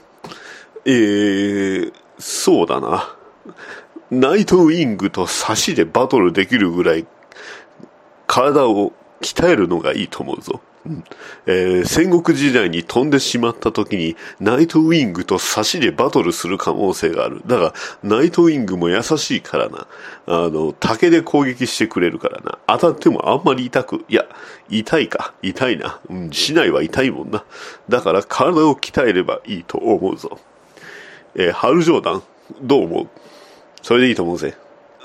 [0.87, 3.15] えー、そうだな。
[4.11, 7.07] ナイトウィングと差しでバトルできるぐらい
[8.29, 10.61] 体を鍛えるのがいいと思うぞ。
[11.47, 17.43] えー戦国時代に飛んでしまった時にナイトウィングと差しでバトルする可能性がある。
[17.47, 19.87] だが、ナイトウィングも優しいからな。
[20.27, 22.59] あの、竹で攻撃してくれるからな。
[22.67, 24.25] 当たってもあんまり痛く、いや、
[24.69, 25.35] 痛いか。
[25.43, 26.01] 痛いな。
[26.11, 27.45] うん、市内は痛いもんな。
[27.89, 30.39] だから体を鍛えればいいと思うぞ。
[31.35, 32.23] えー、ハルジョーダン、
[32.63, 33.09] どう思う？
[33.83, 34.57] それでいいと思うぜ。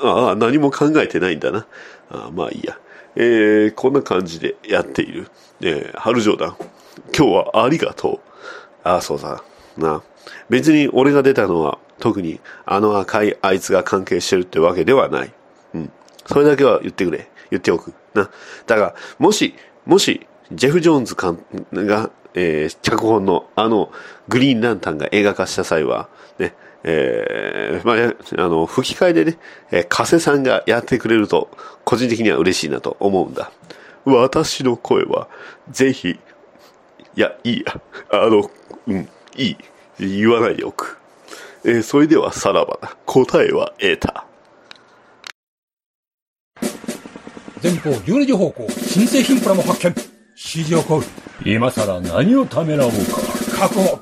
[0.02, 1.68] ああ、何も考えてないんだな。
[2.10, 2.80] ああまあいいや。
[3.16, 5.28] えー、こんな感じでやっている。
[5.62, 6.56] えー、ハルジョーダン、
[7.16, 8.20] 今日はありがとう。
[8.84, 9.44] ああ、そうだ。
[9.78, 10.02] な。
[10.50, 15.34] 別に俺が出たのは、特にあの赤いあいつが関係してるってわけではない。
[15.76, 15.92] うん。
[16.26, 17.30] それだけは言ってくれ。
[17.52, 17.94] 言っておく。
[18.16, 18.30] な。
[18.66, 19.54] だが、もし、
[19.86, 21.40] もし、ジェフ・ジョーンズ監
[21.74, 23.92] が、えー脚本のあの
[24.30, 27.94] グリーンランタンが映画化した際は、ね、えーま
[28.40, 29.38] あ、あの、吹き替えでね、
[29.72, 31.50] えー加瀬さんがやってくれると、
[31.86, 33.52] 個人的には嬉しいなと思うんだ。
[34.06, 35.28] 私の声は、
[35.70, 36.20] ぜひ、
[37.16, 37.80] いや、いいや。
[38.12, 38.50] あの、
[38.88, 39.58] うん、いい。
[40.00, 40.98] 言わないでおく。
[41.64, 42.98] えーそれではさらばだ。
[43.06, 44.26] 答えは得た。
[47.62, 49.94] 前方12時方向、新製品プラも発見。
[50.36, 51.04] 指示を行う。
[51.46, 52.98] 今さら何をためらおうか。
[53.60, 54.00] 確保。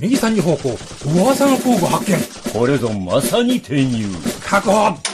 [0.00, 0.76] 右3時方向、
[1.22, 2.18] 噂の工具発見。
[2.52, 4.06] これぞまさに転入。
[4.44, 5.09] 確保。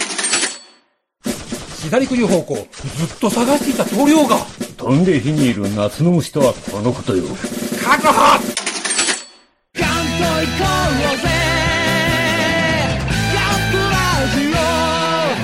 [1.87, 2.66] 左9時方向、ずっ
[3.20, 4.38] と探していた棟梁が。
[4.77, 7.22] 飛んで火にいる夏の虫とはこのことよ。
[7.83, 8.12] 確保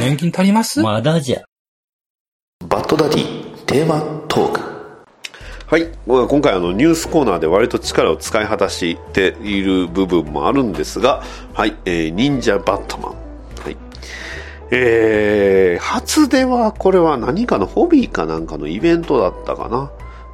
[0.00, 0.80] 年金足ります？
[0.80, 1.42] まだじゃ。
[2.66, 4.60] バッドダディテーマトーク。
[5.66, 5.88] はい。
[6.06, 11.22] 今回あのニュースコーナーで割と力を使い果たしている部分もあるんですが、
[11.54, 11.76] はい。
[11.84, 13.12] えー忍者バットマン。
[13.12, 13.76] はい。
[14.74, 19.90] えー、初出はこれは何かのホビーかなんかのイベントだったかな。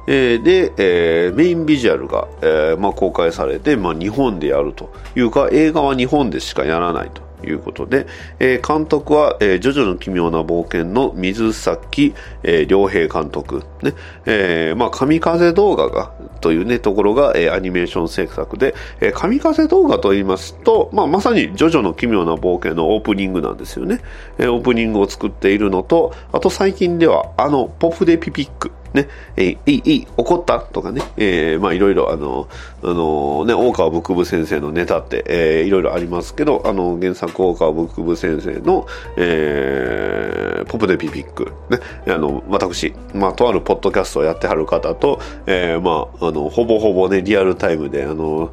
[0.07, 8.07] で、えーメインビジュアルが、えーまあ、公開されて、まあ、日本でやるというか、映画は日本でしかやらないということで、
[8.39, 13.63] えー監督は、えージョジョの奇妙な冒険の水崎、えー良平監督。
[13.81, 13.93] ね。
[14.25, 24.01] えーまあ、神風動画が、というね、ところが、えーアニメーション制作で、えー神風動画と言いますと、まあ、まさにジョジョの奇妙な冒険のオープニングなんですよね。
[24.37, 28.71] えーオープニングを作っているのと、あと最近では、あの、ポプデピピック。
[28.93, 32.47] ね、えーいい、いい、怒ったとかね、えーまあいろいろあの、
[32.83, 48.51] あのね、大川仏部先生のネタって、えーいろいろありますけど、あの、原作大川仏部先生の、えーポプデピピック、ね、あの、私、まあとあるポッドキャストをやってはる方と、えーまあ、あの、ほぼほぼね、リアルタイムで、あの、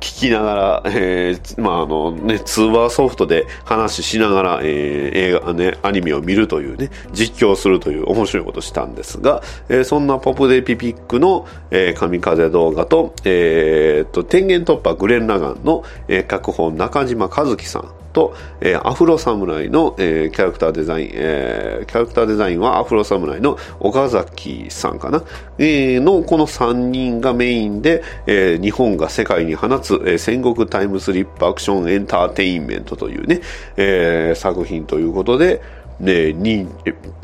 [0.00, 25.22] 聞きながら、えーまああのね、通話ソフトで話ししながら、えー映画ね、アニメを見るというね、実況するという面白いことをしたんですが、えーそんなポプデピピックの、えー神風動画と、えーと、天元突破グレン・ラガンの、えー脚本中島和樹さん、と、えーアフロ侍の、えーキャラクターデザイン、えーキャラクターデザインはアフロ侍の岡崎さんかな、
[25.58, 33.42] えーのこの3人がメインで、えー日本が世界に放つ、えー戦国タイムスリップアクションエンターテインメントというね、
[33.76, 35.60] えー作品ということで、
[36.00, 36.70] ね、忍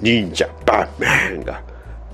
[0.02, 1.62] 忍者バッマンが、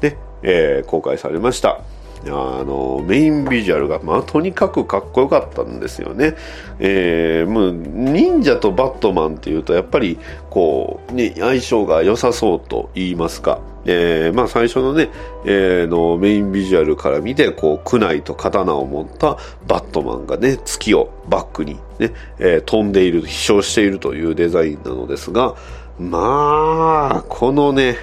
[0.00, 1.80] ね、えー公開されました。
[2.26, 6.35] あの、メインビジュアルが、まあ、とにかくかっこよかったんですよね。
[6.81, 10.18] えー、もう、忍者とバットマンっていうと、やっぱり、
[10.50, 13.61] こう、ね、相性が良さそうと言いますか。
[13.90, 15.09] えー、まあ最初のね、
[15.46, 25.54] えー、のメインビジュアルから見て、こう、苦内と刀を持ったバットマンがね、月をバックにね、えー、飛んでいる、飛翔しているというデザインなのですが、
[25.98, 27.96] まあ、このね、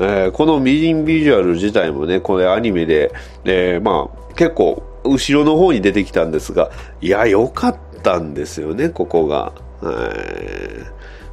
[0.00, 3.12] えー、このメインビジュアル自体もね、これアニメで、
[3.44, 9.52] えー、まあ、結構、後ろの方に出てきたんですが、いや、良かったんですよね、ここが。
[9.82, 10.86] え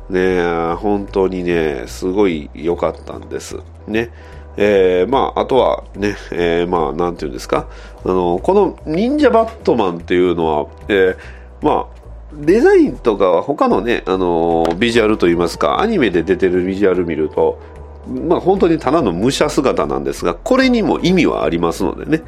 [0.09, 3.57] ー、ね本当にね、すごい良かったんです。
[3.87, 4.11] ね。
[4.57, 7.67] えー、まあ、あとはね、えー、まあ、なんていうんですか、
[8.03, 11.97] あの、この忍者バットマンっていうのは、えー、まあ、
[12.33, 17.59] デザインとかは他のね、あのビジュアルといいますか、アニメで出てるビジュアル見ると、
[18.07, 22.23] まあ本当にただの武者姿なんですが、これにも意味はありますのでね。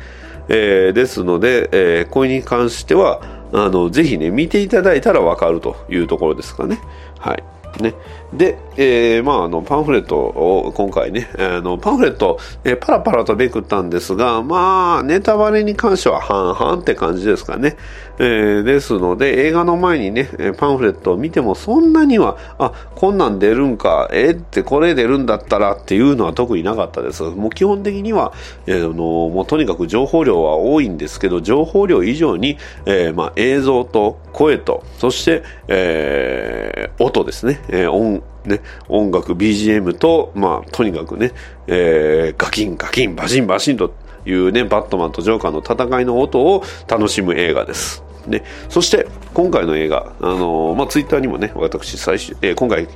[0.50, 3.22] えー、ですので、えー、これに関しては、
[3.54, 6.82] あの、ぜひね、見ていただいたらわかるというところですかね。
[7.20, 7.44] はい。
[7.82, 7.94] ね。
[8.34, 17.78] で、えー、まあ、あの、パンフレットを今回ね、あの、パンフレット、えー、パラパラとめくったんですが、まあ、ネタバレに関しては半々って感じですかね。
[18.20, 27.24] えー、ですので、映画の前にね、パンフレットを見てもそんなには、あ、こんなん出るんか、えー、ってこれ出るんだったらっていうのは特になかったです。
[27.24, 28.34] もう基本的には、
[28.68, 41.32] えー、のもうとにかく情報量は多いんですけど、情報量以上に、えー、まあ、映像と声と、そして、え、音ですね、え、音、ね、音楽、BGM と、まあ、とにかくね、
[41.68, 43.94] えー、ガキンガキン、バシンバシンと
[44.30, 48.04] いうね、バットマンとジョーカーの戦いの音を楽しむ映画です。
[48.28, 52.88] ね、そして今回の映画、あのー、まあ、ツイッターにもね、私最終、えー、今回、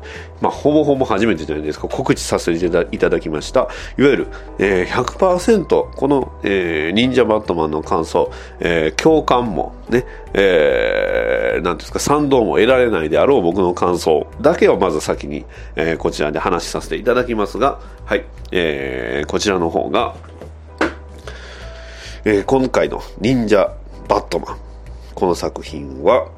[0.41, 3.61] まあ、ほぼほぼ初めてじゃないですか、告知させていただきました。
[3.97, 4.27] いわゆる、
[4.59, 20.15] えー、100%この、えー、忍者バットマンの感想、え、共感もね、えー、なんですか、賛同も得られないであろう僕の感想だけをまず先に、え、こちらで話しさせていただきますが、はい、えー、こちらの方が、
[22.25, 23.75] えー、今回の忍者
[24.07, 24.57] バットマン。
[25.13, 26.29] この作品は、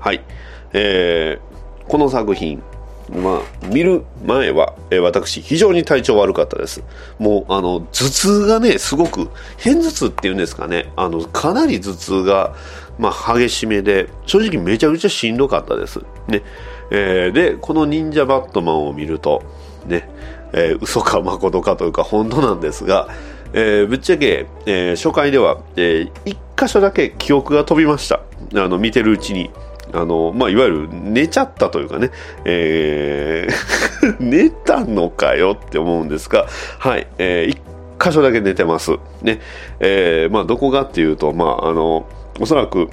[0.00, 0.24] はい、
[0.72, 2.60] えー、この作品、
[3.08, 6.82] まあ、見る前は、えー、私、非常に体調悪かったです。
[7.20, 9.28] もう、あの、頭痛がね、すごく、
[9.58, 12.56] 偏頭痛っていうんですかね、あの、かなり頭痛が、
[12.98, 16.00] まあ、激しめで、正直めちゃくちゃしんどかったです。
[16.26, 16.42] ね。
[16.90, 19.44] えー、で、この忍者バットマンを見ると、
[19.86, 20.08] ね、
[20.52, 23.08] えー、嘘か誠かというか本当なんですが、
[23.52, 28.20] えー、ぶっちゃけ、えー、初回では、えー、1箇所だけ記憶が飛びました。
[28.54, 29.50] あの、見てるうちに。
[29.92, 32.10] あの、まあ、いわゆる寝ちゃったというかね、
[32.44, 33.82] えー
[34.20, 36.46] 寝たのかよって思うんですが、
[36.78, 37.54] はい、えー、
[37.98, 38.92] 1箇所だけ寝てます。
[39.22, 39.40] ね、
[39.80, 42.06] えー、まあ、どこがっていうと、まあ、あの、
[42.40, 42.88] おそらく、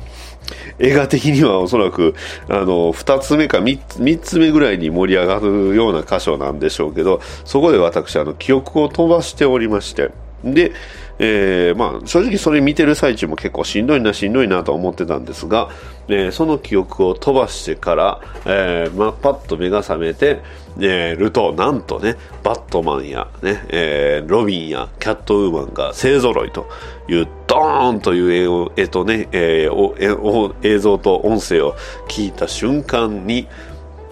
[0.79, 2.15] 映画的にはおそらく、
[2.47, 10.09] あの、二つ目か三つ三つ目ぐらいに盛り上がるような箇所なんでしょうけど、そこで私、あの、記憶を飛ばしておりまして、
[10.43, 10.71] で、
[11.19, 15.69] えー、まあ、正直それ見てる最中も結構しんどいな、しんどいなと思ってたんですが、
[16.07, 20.39] えー、その記憶を飛ばしてから、えー、まあ、パッと目が覚めて、
[20.79, 26.69] えー、ると、なんとね、バットマンや、ね、えー、ロビンやキャットウーマンが勢揃いと
[27.09, 31.75] いう、ドーンというえとね、えー、おえお映像と音声を
[32.07, 33.47] 聞いた瞬間に、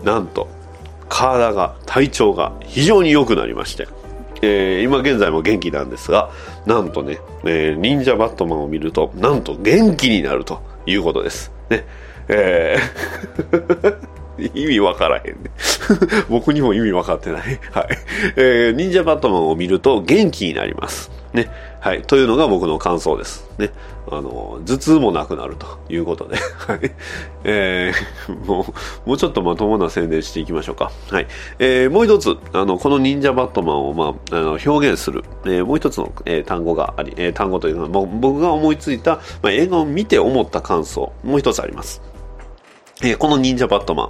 [0.03, 0.49] なんと、
[1.07, 3.87] 体が、体調が非常に良くなりまして、
[4.41, 6.29] えー、今現在も元気なんですが、
[6.65, 11.51] なんとね、えー、忍者バットマンを見ると、なんと元気になるということです。
[11.69, 11.85] ね。
[12.29, 14.16] えー
[14.53, 15.51] 意味わからへんね。
[16.29, 17.59] 僕にも意味わかってない。
[17.71, 17.87] はい。
[18.35, 21.11] えー、忍者バットマンを見ると元気になります。
[21.33, 21.49] ね。
[21.79, 22.01] はい。
[22.03, 23.49] というのが僕の感想です。
[23.57, 23.71] ね。
[24.09, 26.37] あの、頭痛もなくなるということで。
[26.57, 26.91] はい。
[27.43, 28.65] えー、も
[29.05, 30.91] う、もうちょっとまともな宣伝していきましょうか。
[31.09, 31.27] はい。
[31.59, 42.01] えー、もう一つ、あの、この忍者バットマンを、まあ、あの表現する、えー、もう一つの、えー、単語があり、えー、単語というのは、僕が思いついた、まあ、映画を見て思った感想、もう一つあります。
[43.01, 44.09] えー、この忍者バットマン、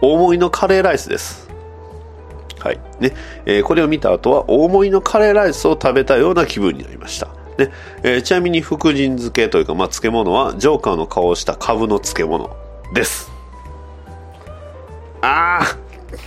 [0.00, 1.48] 大盛りのカレーライスです。
[2.60, 2.80] はい。
[3.00, 3.12] ね。
[3.44, 7.26] えー、これを見た後は、大盛りのカレーライスを食べたような気分になりました。
[7.58, 7.72] ね。
[8.04, 12.56] えー、ちなみに福神漬けというか、まあ、漬物は、ジョーカーの顔をした株の漬物
[12.94, 13.32] です。
[15.20, 15.76] あ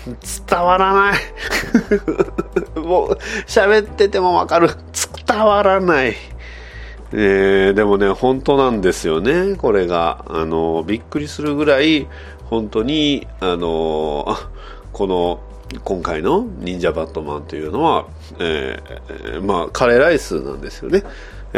[0.06, 1.20] ー、伝わらない。
[2.80, 4.70] もう、喋っててもわかる。
[5.26, 6.16] 伝わらない。
[7.12, 10.26] えー、でもね、本当なんですよね、これが。
[10.28, 12.08] あの、びっくりするぐらい、
[12.50, 14.38] 本当に、あの、
[14.92, 15.40] この、
[15.84, 18.06] 今回の忍者バットマンというのは、
[18.40, 21.04] えーまあ、カレーライスなんですよね。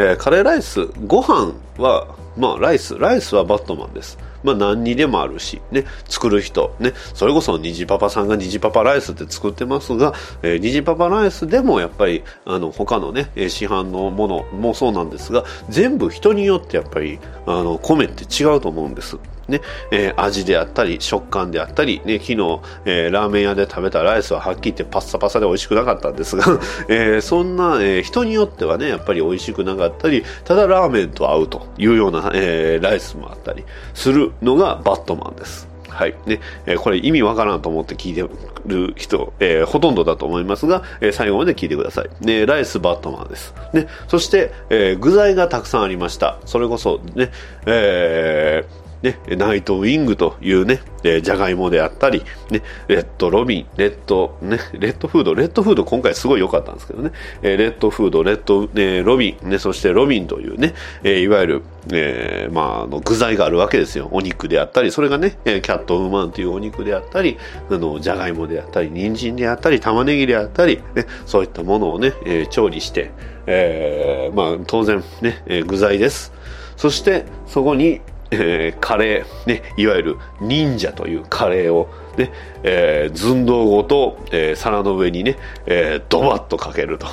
[0.00, 2.06] えーカレーライス、ご飯は、
[2.36, 4.16] まあ、ライス、ライスはバットマンです。
[4.44, 19.18] まあ、何にでもあるし、ね、作る人、ね、それこそニジパパさんが虹パパライスって作ってますが、えー虹パパライスでもやっぱり、あの、他のね、市販のものもそうなんですが、全部人によってやっぱり、あの、米って違うと思うんです。
[19.48, 26.44] ね、えー味であったり、食感であったり、ね、昨日、えーラーメン屋で食べたライスははっきり言ってパッサパサで美味しくなかったんですが、
[26.88, 35.66] えーそんな、えー人によってはね、やっぱり美味しくなかったり、ただラーメンと合うというような、えーライスもあったりするのがバットマンです。
[35.88, 36.14] はい。
[36.26, 38.24] ね、えーこれ意味わからんと思って聞いて
[38.66, 42.24] る人、えーほとんどだと思いますが、えー最後まで聞いてください。
[42.24, 43.54] ね、ライスバットマンです。
[43.72, 46.36] ね、そして、え具材がたくさんありました。
[46.44, 47.30] それこそ、ね、
[47.66, 60.74] えーね、ナイトウィングというね、えーじゃがいもであったり、ね、レッドロビン、レッド、ね、レッドフード、レッドフード今回すごい良かったんですけどね、えーレッドフード、レッド、えーロビン、ね、そしてロビンというね、
[61.04, 64.08] えーいわゆる、えーまあ、の具材があるわけですよ。
[64.10, 67.38] お肉であったり、それがね、キャットウーマンというお肉であったり、
[67.70, 73.10] あの、じゃがいもであったり、人参であったり、玉ねぎであったり、ね、そういったものをね、えー調理して、
[73.46, 76.32] えーまあ、当然ね、えー具材です。
[76.76, 78.00] そして、そこに、
[78.30, 87.06] えーカレー、ね、いわゆる忍者というカレーを、ね、えー寸胴ごと、えー皿の上にね、えードバッとかけると。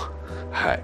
[0.51, 0.84] はい。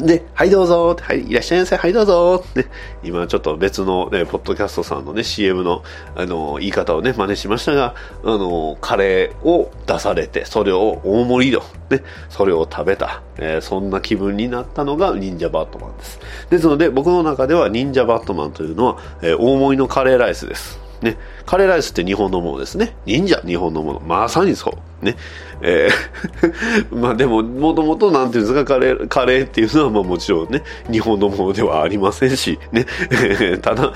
[0.00, 2.66] で、はいどうぞはい、いらっしゃいませ、はいどうぞね、
[3.02, 5.82] 今ちょっと別のね、ポッドキャストさんのね、CM の、
[6.16, 16.20] あの、言い方をね、真似しましたが、あの、カレーを出されて、それを大盛りの、ね、それを食べた、えーそんな気分になったのが忍者バットマンです。
[16.50, 20.80] ですので、僕の中では忍者バットマンというのは、えー大盛りのカレーライスです。
[21.02, 22.96] ね、カレーライスって日本のものですね。
[23.04, 24.00] 忍者、日本のもの。
[24.00, 24.74] まさにそう。
[25.04, 25.16] ね。
[25.62, 25.94] えー
[26.94, 32.86] まあでも、もともとなんていうんですか、カレー、カレーっていうのはまあもちろんね、日本のものではありませんし、ね。
[33.62, 33.92] ただ、まあ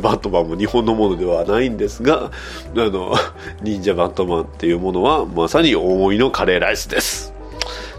[0.00, 3.14] バットマンも日本のものではないんですが、あの、
[3.62, 7.36] 忍者バットマンっていうものはまさに大盛りのカレーライスです。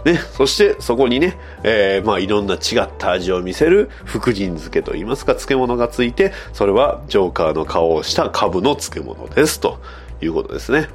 [0.04, 9.78] ね、そしてそこにね、えーまあいろんな違った味を見せる福神漬けといいますか漬物がついて、それはジョーカーの顔をした株の漬物ですと
[10.22, 10.88] いうことですね。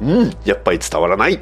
[0.00, 1.40] うん、やっぱり伝わらない。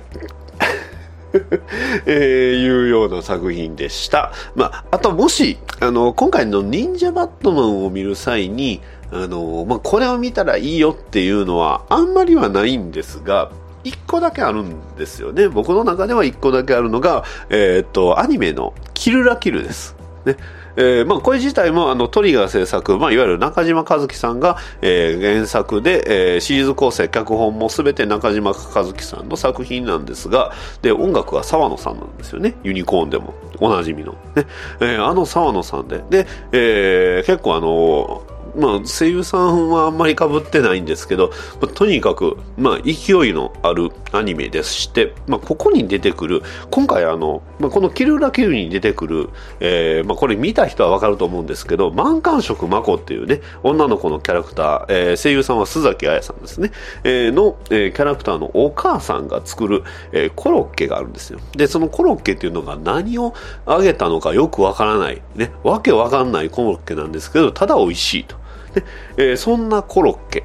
[2.06, 4.32] えーいうような作品でした。
[4.54, 8.80] まあ、あともし、あの、今回の忍者バットマンを見る際に、
[9.12, 13.50] あの、まあ、これを見たらいいよっていうのはあんまりはないんですが、
[13.84, 15.48] 一個だけあるんですよね。
[15.48, 19.94] 僕の中では一個だけあるのが、えーっと、アニメのキルラキルです。
[20.24, 20.36] ね。
[20.76, 30.52] えーまあ、これ自体もあのトリガー制作、まあ、いわゆる中島和樹さんが、えー原作で、えーシリーズ構成、脚本もすべて中島和樹さんの作品なんですが、
[30.82, 32.54] で、音楽は沢野さんなんですよね。
[32.62, 34.12] ユニコーンでも、おなじみの。
[34.34, 34.46] ね
[34.80, 36.02] えーあの沢野さんで。
[36.10, 38.22] で、えー結構あの
[38.56, 41.30] まあ、声優さんはあんまり被ってないんですけど、
[41.60, 49.30] まあとにかく、まあ、勢いのあるアニメでして、まあ、ここに出てくる、今回あの、まあ、このキルラキルに出てくる、
[49.60, 56.72] えーまあ、これ見た人はわかると思うんですけど、満感触まこっていうね、女の子のキャラクター、えー声優さんは須崎彩さんですね、
[57.04, 61.40] えーの、えーキャラクターのお母さんが作る、えーコロッケがあるんですよ。
[61.56, 63.34] で、そのコロッケっていうのが何を
[63.64, 68.45] あげたのかよくわからない、ね、わけわかんないコロッケなんですけど、ただ美味しいと。
[68.76, 68.84] で、
[69.16, 70.44] えーそんなコロッケ。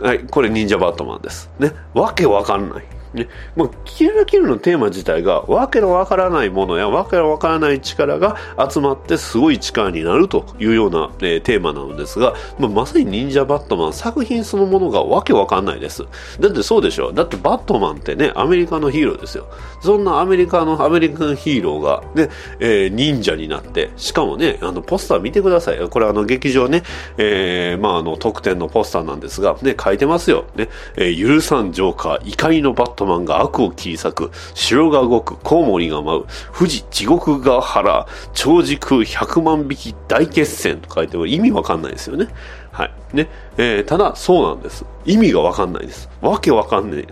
[0.00, 1.50] はい、これ忍者バットマンです。
[1.58, 2.84] ね、わけわかんない。
[3.14, 8.36] ね、もうキルラキルのテーマ自体がわけのわからないものやわけのわからない力が
[8.70, 16.04] 集まってすごい力になるというような、えーテーマなのですが、まあ、まさに忍者バットマン作品そのものがわけわかんないです。
[16.40, 17.12] だってそうでしょ？
[17.12, 19.46] だってバットマンってね、アメリカのヒーローですよ。
[19.80, 25.88] そんなアメリカのアメリカンヒーローがね、えー忍者になって、しかもね、あのポスター見てください。
[25.88, 26.82] これあの劇場ね、
[27.18, 30.44] えーまああの特典のポスターなんですが、ね、書いてますよ。
[30.56, 36.26] ね、えー許さんジョーカー、怒りのバットトマンが悪を切り裂く、城が動く、コウモリが舞う、
[36.56, 42.28] 富士地獄が腹、超時空100万匹大決戦と書いても意味わかんないですよね。
[42.70, 42.92] はい。
[43.12, 43.28] ね、
[43.58, 44.84] えーただそうなんです。
[45.04, 46.08] 意味がわかんないです。
[46.20, 47.06] わけわかんない。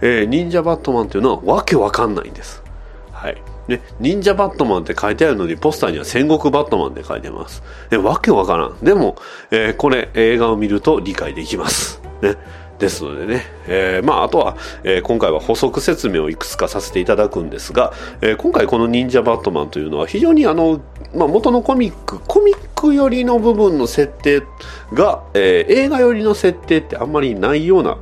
[0.00, 2.62] えー忍者バットマンというのはわけわかんないんです。
[3.12, 3.42] はい。
[3.68, 7.62] ね、忍者バットマンって書いてあるのに、ポスターには戦国バットマンって書いてます。
[7.90, 8.78] ね、わけわからん。
[8.82, 9.16] でも、
[9.50, 12.00] えーこれ、映画を見ると理解できます。
[12.22, 12.36] ね。
[12.78, 20.80] ですのでね、えーまあ、あとは、えー今回は補足説明をいくつかさせていただくんですが、えー今回この忍者バットマンというのは非常にあの、
[21.14, 24.42] まあ、元のコミック、コミック寄りの部分の設定
[24.92, 27.98] が、えー映画寄りの設定ってあんまりないような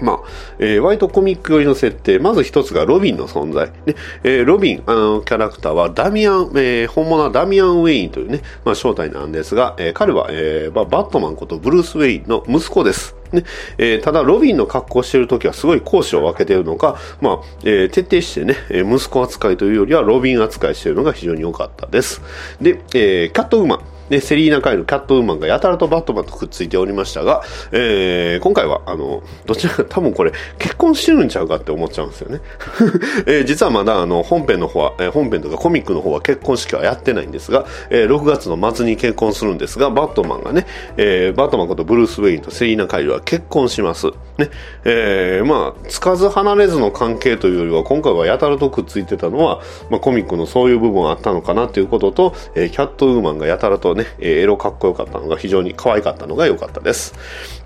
[0.00, 0.18] まあ、
[0.58, 3.70] えー、ワイトコミック寄りの設定、まず一つがロビンの存在。
[3.86, 13.16] で、えー、ロビン、あの、キャラクターはダミアン、えー、本物はダミアン・ウェインというね、まあ、正体なんですが、えー、彼は、えー、バットマンことブルース・ウェインの息子です。
[13.32, 13.44] ね
[13.78, 22.22] えー、ただ、ロビンの格好しているときはすごい講師を分けているのか、まあえー、徹底してね、息子扱いというよりはロビン扱いしているのが非常に良かったです。
[22.60, 23.99] で、えー、キャットウーマン。
[24.10, 27.42] で、セリーナ・カイル、キャットウーマンがやたらとバットマンとくっついておりましたが、
[27.72, 32.40] えー、今回は、あの、どちらか 多分これ、結婚してるんちゃうかって思っちゃうんですよね。
[33.26, 44.08] えー、実はまだ、あの、本編の方は、えー、本編とかコミックの方は結婚式はやってないんですが、えー、6月の末に結婚するんですが、バットマンがね、えー、バットマンことブルース・ウェインとセリーナ・カイルは結婚します。
[44.38, 44.50] ね、
[44.84, 57.14] えー、まあ、つかず離れずの関係というよりは、今回はやたらとくっついてたのは、まあ、コミックのそういう部分あったのかなということと、えー、キャットウーマンがやたらとね、えエロかっこよかったのが非常に可愛かったのが良かったです。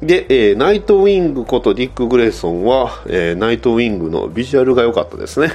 [0.02, 5.52] で、えー、ナイトウィングことディック・グレイソンは、えー、ナイトウィングのビジュアルが良かったですね。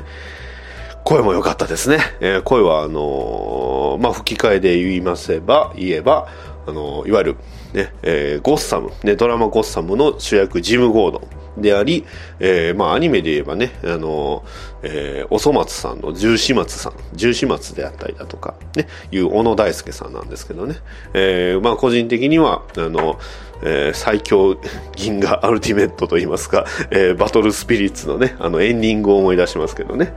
[1.04, 2.00] 声も良かったですね。
[2.20, 6.28] えー、声は、あのー、まあ、吹き替えで言いますば、言えば、
[6.68, 7.36] あのー、いわゆる、
[7.74, 12.06] ね、えー、ゴッサム、ね、ドラマゴッサムの主役ジム・ゴードンであり、
[12.40, 14.44] えー、まあ、アニメで言えばね、あの
[14.82, 20.78] えー、おそ松さんの十四松さん、十四松であったりだとか、ね、いう小野大輔さんなんですけどね、
[21.14, 23.20] えー、まあ、個人的には、あの、
[23.62, 24.58] えー、最強
[24.96, 30.14] 銀河 アルティメットといいますか、えー、バトルスピリッツのね、あのエンディングを思い出しますけどね。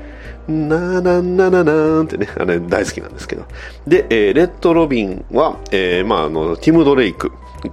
[0.49, 3.45] なーなーなーなーなってね、あれ大好きなんですけど。
[3.87, 7.31] で、えー、レッド・ロビンは、えー、まあ、あの、ティム・ドレイク。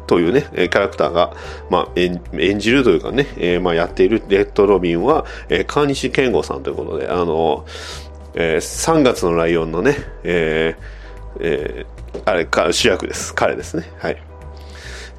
[0.07, 1.33] というね、キャラクターが、
[1.69, 2.19] まあ、演
[2.59, 7.65] じるというかね、えー、まあ、やっているレッド・ロビンは、えー、川西健吾さんということで、あの、
[8.35, 10.99] えー、3月のライオンのね、えー、
[11.39, 13.33] えー、あれか、主役です。
[13.33, 13.91] 彼ですね。
[13.99, 14.21] はい。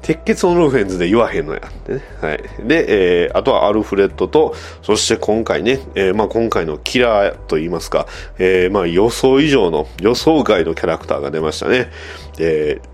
[0.01, 2.01] 鉄血オンルフェンズで言わへんのやってね。
[2.21, 2.37] はい。
[2.67, 8.07] で、えー、あとはアルフレッドと、そして今回ね、えー、まあ今回のキラーと言いますか、
[8.39, 11.91] えー、まあ予想以上の、予想外のキャラクターが出ましたね。
[12.39, 12.90] えー、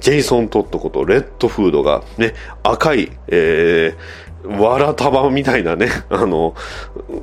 [0.00, 6.54] ジェイソン・トットことレッドフードがね、赤い、えー、わら束みたいなね、 あの、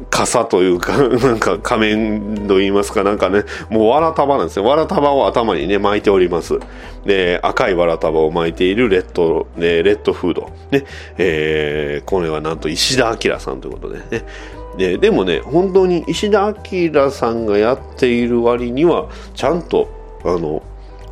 [0.09, 4.65] 傘というか、 なんか仮面と言いますか、なんかね、もうわら束なんですよ。
[4.65, 6.59] わら束を頭にね、巻いております。
[7.05, 10.49] で、赤いわら束を巻いているレッド、ね、レッドフード。
[10.71, 10.83] ね、
[11.17, 14.23] えー、これはなんと石田明さんということでね。
[14.77, 19.89] ででもね、本当に石田明さんがやっている割には、ちゃんと、
[20.23, 20.61] あの、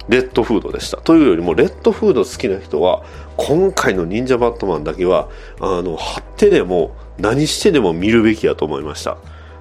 [0.10, 0.98] レッドフードでした。
[0.98, 3.04] というよりも、レッドフード好きな人は、
[3.38, 5.30] 今回の忍者バットマンだけは、
[5.60, 9.18] あの、貼ってでも、何してでも見るべきだと思いました。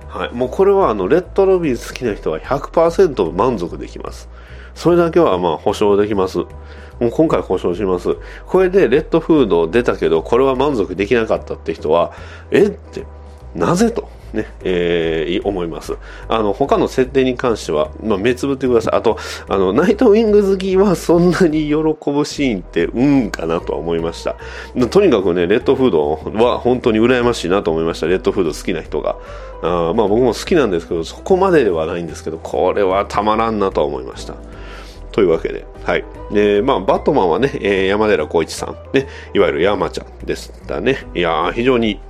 [0.09, 0.33] はい。
[0.33, 4.29] もうこれは、あの、レッドロビン好きな人は100%満足できます。
[4.75, 6.39] それだけは、まあ、保証できます。
[6.39, 8.17] もう今回保証します。
[8.47, 12.13] これでレッドフード出たけど、これは満足できなかったって人は、
[12.51, 13.05] えって、
[13.55, 14.09] なぜと。
[14.35, 15.97] ね、えー、思います。
[16.29, 18.97] あの、他の設定に関しては、まあ、目つぶってください。
[18.97, 19.17] あと、
[19.49, 24.37] あの、ナイトウィング好きはそんなに喜ぶシーンって、うんかなとは思いました。
[24.91, 26.11] とにかくね、レッドフード
[26.45, 28.07] は本当に羨ましいなと思いました。
[28.07, 29.17] レッドフード好きな人が。
[29.63, 34.35] あまあ僕も好きなんですけど、そこまでではないんですけど、これはたまらんなとは思いました。
[35.13, 36.05] というわけで、はい。
[36.33, 41.07] で、まあ、バットマンはね、えー、山寺宏一さん、ね、いわゆる山ちゃんでしたね。
[41.15, 42.01] いやー、非常に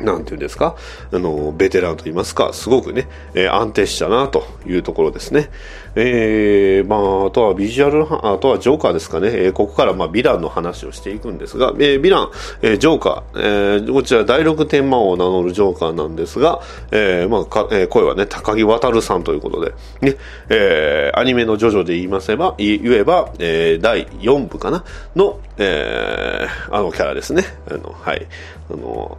[0.00, 0.76] なんていうんですか、
[1.12, 5.50] あの、ベテランと言いますか、すごくね、えー、安定したなというところですね。
[5.94, 12.30] えー、まあ、あとはビジュアル、あとはジョーカーですかね、えー、ここからまあ、ヴィランの話をしていくんですが、えー、ヴィラン、
[12.62, 19.72] えー、ジョーカー、えー、こちら第6天魔王を名乗るジョーカーなんですが、えー、まあ、か、えー、声はね、高木渉さんということで、
[20.02, 20.16] ね、
[20.50, 24.84] えー、アニメのジョジョで言いますば、言えば、えー、第4部かな？
[25.14, 27.44] の、えー、あのキャラですね。
[27.70, 28.26] あの、はい。
[28.70, 29.18] あの、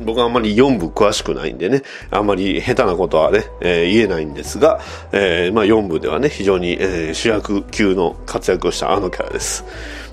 [0.00, 4.80] 僕はあんまり4部詳しくないんでね、あんまり下手なことはね、えー、言えないんですが、
[5.12, 9.64] えー、まあ4部ではね、非常に、えー、主役級の活躍をしたあのキャラです。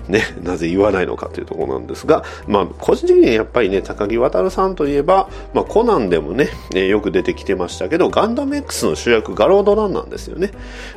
[0.08, 10.52] ね、なぜ言わないのかというところなんですが、まあ、個人的にはやっぱりね、高木渉さんといえば、まあ、コナンでもね、えー、よく出てきてましたけど、ガンダム X の主役、ガロードランなんですよね。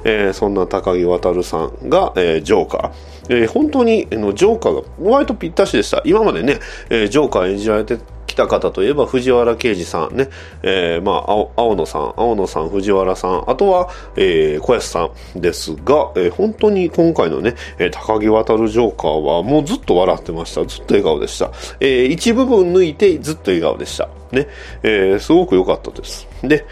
[0.04, 2.92] えー、そんな高木渉さんが、えー、ジョーカー。
[3.28, 6.02] えー、本当に、えのジョーカーが割とぴったしでした。
[6.04, 6.58] 今までね、
[6.90, 10.28] えー、ジョーカー演じられて来た方といえば藤原啓治さんね、
[10.62, 20.64] えー、まあ青、青野さん、青野さん、藤原さん、あとは、えー、小安さんですが、えー、本当に今回のね、えー、高木渡ジョーカーはもうずっと笑ってました。
[20.64, 21.50] ずっと笑顔でした。
[21.80, 24.08] えー、一部分抜いてずっと笑顔でした。
[24.32, 24.48] ね、
[24.82, 26.26] えー、すごく良かったです。
[26.42, 26.64] で、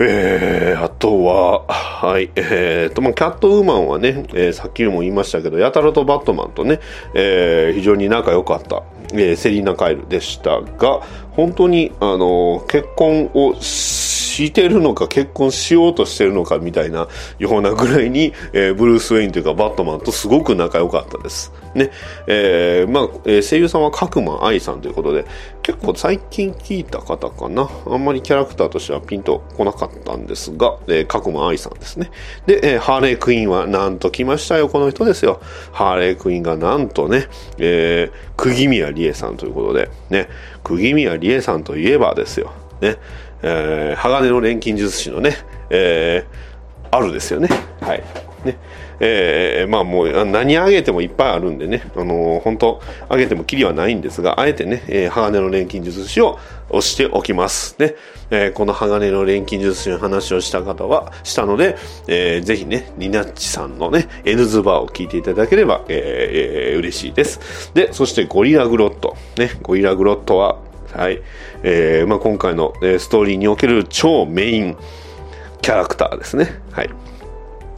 [0.00, 6.78] えー、あとは、はい、えーと、まあ、キャットウーマンはね、えー、さっきも言いましたけど、やたらとバットマンとね、
[7.14, 11.00] えー、非常に仲良かった、えー、セリーナ・カイルでしたが、
[11.38, 17.06] 本当に、あの結婚をしてるのか、結婚しようとしてるのかみたいな
[17.38, 21.52] ようなぐらいに、えー、ブルース・ウェインというか、バットマンとすごく仲良かったです。
[21.76, 21.92] ね、
[22.26, 25.26] えー、まあ、え、声優さんは角間愛さんということで、
[25.62, 27.68] 結構最近聞いた方かな。
[27.86, 32.10] あんまりキャラクターとしてはピンと来なかったんですが、えー、角間愛さんですね。
[32.46, 35.40] で、えー、ハーレークイーンはなんと来ましたよ、この人ですよ。
[35.72, 37.28] ハーレークイーンがなんとね、
[37.58, 40.28] えー、釘宮理恵さんということで、ね、
[40.64, 42.52] 釘宮理恵さんといえばですよ。
[42.80, 42.96] ね、
[43.42, 45.36] えー、鋼の錬金術師のね、
[45.70, 47.48] えー、あるですよね。
[47.80, 48.02] はい。
[48.44, 48.56] ね。
[49.00, 57.94] えー、まあもう何あげてもいっぱいあるんでね、あのー、本当あげてもきりはないんですが、あえてね、えー、鋼の錬金術師を押しておきますね。
[58.30, 61.76] えー、この鋼の錬金術師の話をした方は、したので、
[62.08, 67.70] えー、ぜひね、ニナッチさんのね、N ズバーを聞いていただければ、えー、えー、嬉しいです。
[67.74, 69.16] で、そしてゴリラグロット。
[69.36, 70.58] ね、ゴリラグロットは、
[70.94, 71.20] はい、
[71.62, 74.76] えー、まあ今回の、え、ストーリーにおける超メイン
[75.60, 76.60] キャラクターですね。
[76.72, 76.90] はい。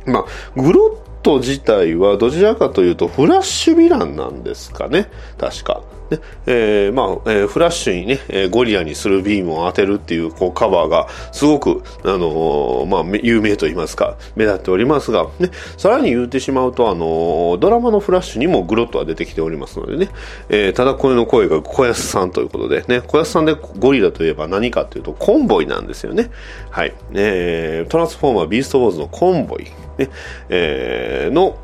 [0.07, 5.09] まあ、グロット自体はどちらかというとフラッシュヴィランなんですかね。
[5.39, 5.83] 確か。
[6.11, 6.19] ね。
[6.47, 20.09] えーまあえー、フラッシュにね、え、ゴリラにするビームを当てるっていうこうカバーがすごく、あのー、まあ、有名と言いますか、目立っておりますが、ね、さらに言ってしまうと、あのドラマのフラッシュにもグロットは出てきておりますのでね、
[20.49, 26.31] えただこれの声が小安さんということでね、小安さんでゴリラといえば何かというとコンボイなんですよね。
[26.71, 26.95] はい。
[27.15, 29.65] えトランスフォーマービーストウォーズのコンボイ、
[29.99, 30.11] ね、
[30.49, 31.57] えの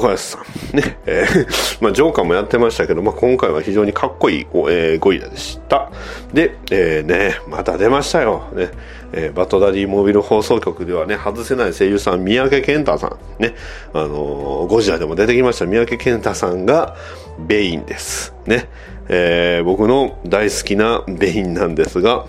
[0.00, 0.76] 小安さん。
[0.76, 0.98] ね。
[1.06, 5.90] えー、 まあ、ジョーカーもやってましたけど、まあ、今回は非常にかっこいい、えー、ゴリラでした。
[6.32, 8.44] で、えー、ね、また出ましたよ。
[8.54, 8.70] ね。
[9.12, 13.42] えー、バトダディモービル放送局ではね、外せない声優さん、三宅健太さん。
[13.42, 13.54] ね。
[13.92, 16.96] あのー、ゴジラでも出てきました三宅健太さんが、
[17.38, 18.34] ベインです。
[18.46, 18.68] ね。
[19.08, 22.26] えー、僕の大好きなベインなんですが、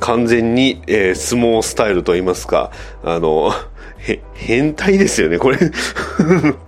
[0.00, 2.70] 完全に、えー、相撲スタイルと言いますか、
[3.04, 3.52] あの、
[3.98, 5.58] へ、変態ですよね、これ。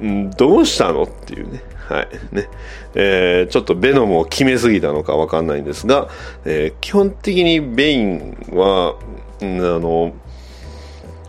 [0.36, 1.62] どうしたのっていうね。
[1.88, 2.08] はい。
[2.32, 2.48] ね。
[2.94, 6.08] えー、ちょっとベノムを決めすぎたのかわかんないんですが、
[6.44, 8.96] えー、基本的にベインは、
[9.40, 10.12] あの、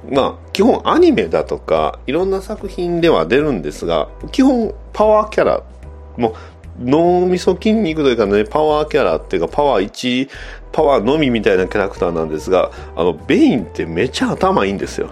[0.10, 5.64] まあ、基本アニメだとか、いろんな作品では出るんですが、基本パワーキャラ、
[6.18, 6.34] も、
[6.80, 10.30] 脳みそ筋肉というかね、パワーキャラっていうか、パワー1、
[10.72, 15.10] パワーのみみたいなキャラクターなんですが、あの、ベインってめっちゃ頭いいんですよ。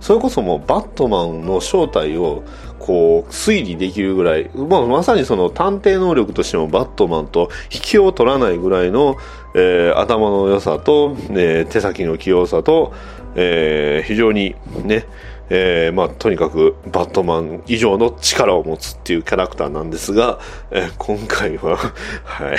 [0.00, 2.44] それこそもうバットマンの正体を
[2.78, 9.16] こう推理できるぐらい、まあ、まさにその探偵能力としてもバットマンと引きを取らないぐらいの、
[9.54, 12.92] えー、頭の良さと、えー、手先の器用さと、
[13.34, 15.06] えー、非常にね、
[15.48, 20.40] えー、まあ、とにかくバットマン以上の力を持つっていうキャラクターなんですが、
[20.70, 21.76] えー、今回は、
[22.24, 22.56] はい、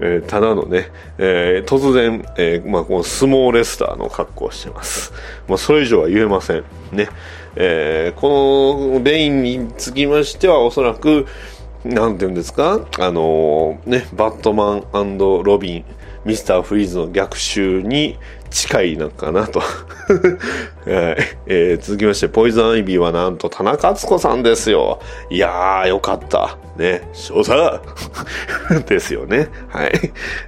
[0.00, 5.12] えー、ただのね、えー、突然、えー、まあ、この相撲レスラーの格好をしてます。
[5.48, 6.64] まあ、それ以上は言えません。
[6.92, 7.08] ね。
[7.58, 11.26] えー、このベインにつきましては、おそらく、
[11.84, 15.84] なんていうんですか、あの、ね、バットマンロビン、
[16.26, 18.18] ミスターフリーズの逆襲に
[18.50, 19.60] 近いのかなと。
[19.60, 19.70] はい
[21.46, 25.00] えー、続きまして、ポイズンアイビーはなんと田中敦子さんですよ。
[25.30, 26.56] いやー、よかった。
[26.76, 27.80] ね、少佐
[28.86, 29.48] ですよね。
[29.68, 29.92] はい。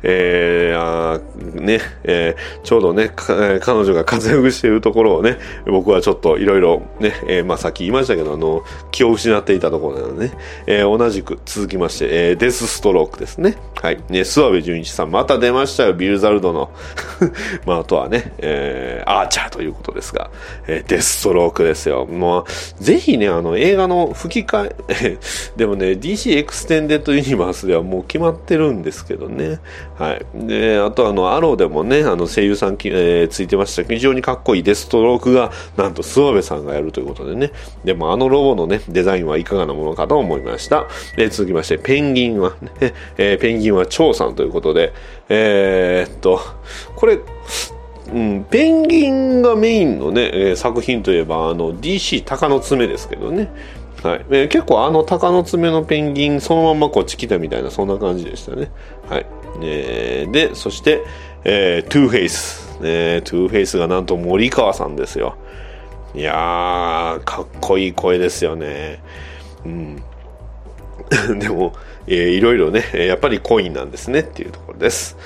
[0.03, 10.33] えー、あーね、えー、ちょうどね、彼女が活躍しているところをね、僕はちょっといろいろね、えー、まあさっき言いましたけど、あの、気を失っていたところなのでね、
[10.67, 13.57] えー、同じく続きまして、えー、デスストロークですね。
[13.81, 13.97] はい。
[14.09, 16.71] ね、諏訪部純一さん、また出ましたよ、ビルザルドの。
[17.65, 20.31] まあ、あとはね、えー、アーチャーということですが、
[20.67, 22.07] えー、デストロークですよ。
[22.07, 22.45] もう、
[22.83, 25.19] ぜひね、あの、映画の吹き替え、
[25.57, 29.61] でもね、DC c エクステンデッドユニバースではもう決まってるんですけどね。
[29.97, 30.27] はい。
[30.35, 37.53] で、あとあの、アローでもね、あの、声優さんき、えー、ついてましたけど、非常にかっこいいデストロークが、なんと諏訪部さんがやるということでね。
[37.85, 40.89] でもあのロボのね、デザインはいかがなものかと思いました。
[41.17, 44.93] で、続きまして、ペンギンは、ね、 えー、ペンギンはチョーさんということで、
[45.29, 46.41] えー、っと、
[46.97, 47.19] これ、
[48.13, 53.51] うん、ペンギンがメインのね、えー、作品といえば、あの、DC 鷹の爪ですけどね。
[54.03, 54.27] はい。
[54.31, 58.71] えー、結構あの鷹の爪のペンギン、そのままこっち来たみたいな、そんな感じでしたね。
[59.09, 59.27] はい。
[59.63, 61.03] えー、で、そして、
[61.45, 62.69] えー、トゥーフェイス。
[62.81, 65.37] ね、トゥーフェイスがなんと森川さんですよ。
[66.15, 69.03] いやー、かっこいい声ですよね。
[69.65, 70.03] うん。
[71.39, 71.73] でも、
[72.07, 75.17] えー、いろいろね、やっぱりコインなんですねっていうところです。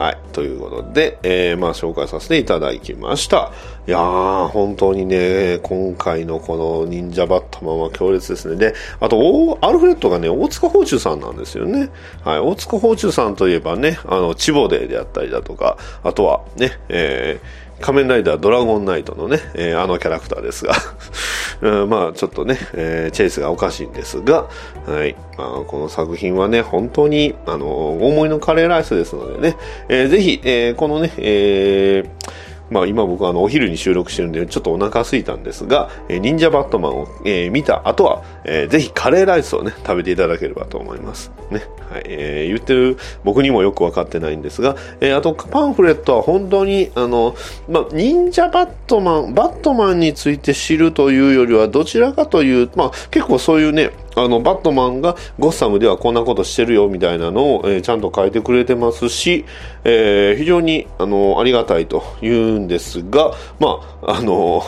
[0.00, 0.18] はい。
[0.32, 3.52] ということで、えー、まあ紹介させていただきました。
[3.86, 8.56] いやー、本当にね、今回のこの忍者バットマンは強烈ですね。
[8.56, 11.90] で、あと、アルフレッドがね、大塚宝珠さんなんですよね。
[12.24, 12.38] はい。
[12.38, 20.74] 大塚宝珠さんといえばね、あの、チボデーであったりだとか、あとはね、えー、仮面ライダードラゴンナイトのね、えーあのキャラクターですが、
[21.62, 24.46] うんまあちょっとね、えーチェイスがおかしいんですが、
[24.86, 25.16] はい。
[25.36, 29.56] まあ、この作品はね、本当に、あの、思いのカレーライスですのでね、
[29.88, 32.30] えーぜひ、えーこのね、えー
[32.70, 41.32] まあ今僕はあのお昼に収録してるんでちょっとお腹空いたんですが、えー忍者バットマンを、えー見た後は、えーぜひカレーライスをね、食べていただければと思います。
[41.50, 41.62] ね。
[41.90, 42.02] はい。
[42.06, 47.34] えー言ってる僕にもよくわかってないんですが、えーあとパンフレットは本当に、あの、
[47.68, 59.44] まあ忍者バットマン、バットマンについて知るというよりはどちらかという、まあ結構そういうね、あの、バットマンがゴッサムではこんなことしてるよみたいなのを、えーちゃんと書いてくれてますし、
[59.84, 64.62] えー非常に、あの、ありがたいと言うんですが、まあ、あの、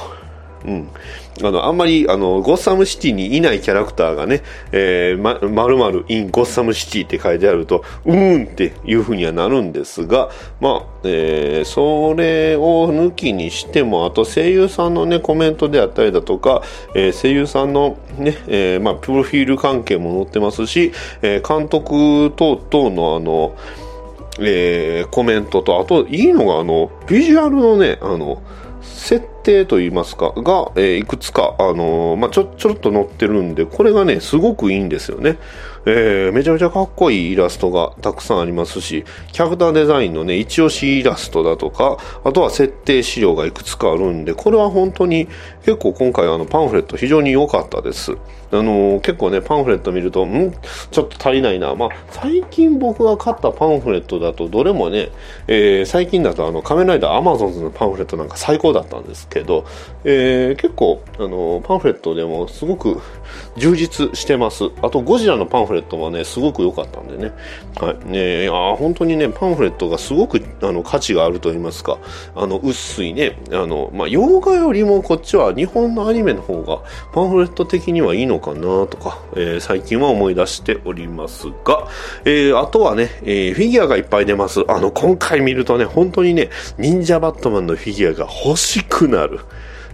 [0.65, 0.89] うん。
[1.41, 10.31] あの、あんまり、あの、ゴッサムシティにいないキャラクターがね、えー、ま、まる in ゴッサムシティって書いてあると、うーんっていう風にはなるんですが、
[10.61, 16.63] まあ、えー、それを抜きにしても、あと声優さんのね、コメントであったりだとか、
[16.95, 23.57] えー声優さんのね、えーまあ、プロフィール関係も載ってますし、えー監督等々のあの、
[24.41, 28.43] えーコメントと、あと、いいのが、あの、ビジュアルのね、あの、
[28.93, 35.39] 設定といいますか、が、えーいくつか、あのーまあ、ちょ、ちょろっと載ってるんで、これがね、すごくいいんですよね。
[35.85, 45.29] えーめちゃめちゃかっこいいイラストがたくさんありますし、キャラクターデザインのね、一押しイラストだとか、あとは設定資料がいくつかあるんで、これは本当に
[45.65, 48.17] 結構今回あのパンフレット非常に良かったです。
[48.53, 50.53] あのー結構ね、パンフレット見ると、ん？
[50.91, 51.75] ちょっと足りないな。
[51.75, 55.09] まあ、最近僕が買ったパンフレットだと、どれもね、
[55.49, 59.65] えー最近だとあの、仮面ライダーアマゾンズのパンフレットなんか最高だったんですけど、
[60.05, 63.01] えー結構、あのパンフレットでもすごく
[63.57, 64.65] 充実してます。
[64.83, 67.33] あと、ゴジラのパンフレットもね、すごく良かったんでね。
[67.81, 68.11] はい。
[68.11, 71.99] ねあ本当にね、パンフレットがすごく、あの、価値があると言いますか、
[72.35, 76.83] あの、薄いね、あの、まあ、洋画よりもこっちは日本のアニメの方が、
[77.13, 81.89] パンフレット的にはいいのかなとか、えー最近は思い出しておりますが、
[82.25, 84.65] えーあとはね、えーフィギュアがいっぱい出ます。
[84.69, 89.41] あの、今回見るとね、本当にね、忍者バットマンのフィギュアが欲しくなる。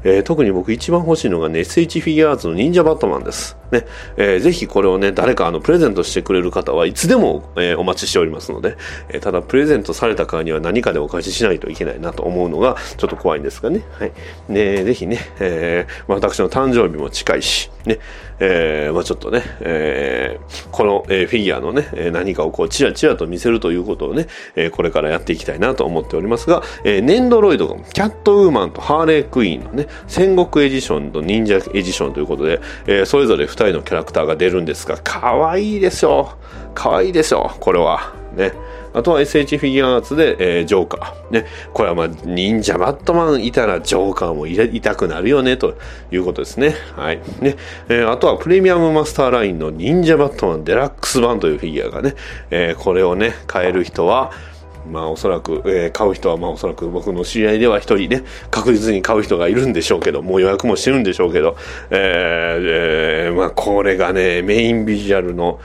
[0.04, 3.57] えー特に僕一番欲しいのがね、SH フィギュアーツの忍者バットマンです。
[3.70, 8.76] ね、えーぜひこれをね、誰かあの、プレゼントしてくれる方はいつでも、えーお待ちしておりますので、
[9.10, 13.82] えーただプレゼントされた側には何かでお返ししないといけないなと思うのが、ちょっと怖いんですがね。
[13.98, 14.12] はい。
[14.48, 17.98] ね、ぜひね、えー私の誕生日も近いし、ね、
[18.40, 36.36] えーまあちょっとね、えーこの、えーフィギュアのね、え何かをこう、チラチラと見せるということをね、えーこれからやっていきたいなと思っておりますが、えーネンドロイドが、キャットウーマンとハーレークイーンのね、戦国エディションと忍者エディションということで、えーそれぞれ2人のキャラクターが出るんですが、可愛いですよ。
[36.74, 38.12] 可愛いですよ、これは。
[38.36, 38.52] ね。
[38.94, 41.32] あとは SH フィギュアーツで、えージョーカー。
[41.32, 41.46] ね。
[41.72, 45.74] これはまあ、忍者バットマンいたらジョーカーもいいたくなるよね、と
[46.10, 46.74] いうことですね。
[46.96, 47.20] はい。
[47.40, 47.56] ね。
[47.88, 52.14] えーあとはプレミアムマスターラインの忍者バットマンデラックス版というフィギュアがね、
[52.50, 54.30] えーこれをね、買える人は、
[54.90, 61.56] まあおそらく、えー買う人はまあおそらく僕の知り合いでは一人ね、確実に買う人がいるんでしょうけど、もう予約もしてるんでしょうけど、
[61.90, 65.60] えーえーまあこれがね、メインビジュアルの、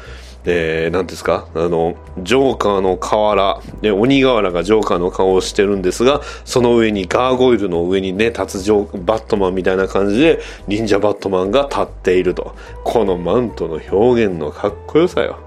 [0.45, 12.55] えー、なんですかあの、ジョーカーの瓦、ね、鬼瓦がジョーカーの顔をしてるんですが、その上にガーゴイルの上にね、立つジョーバットマンみたいな感じで、忍者バットマンが立っていると。
[12.83, 15.39] このマントの表現のかっこよさよ。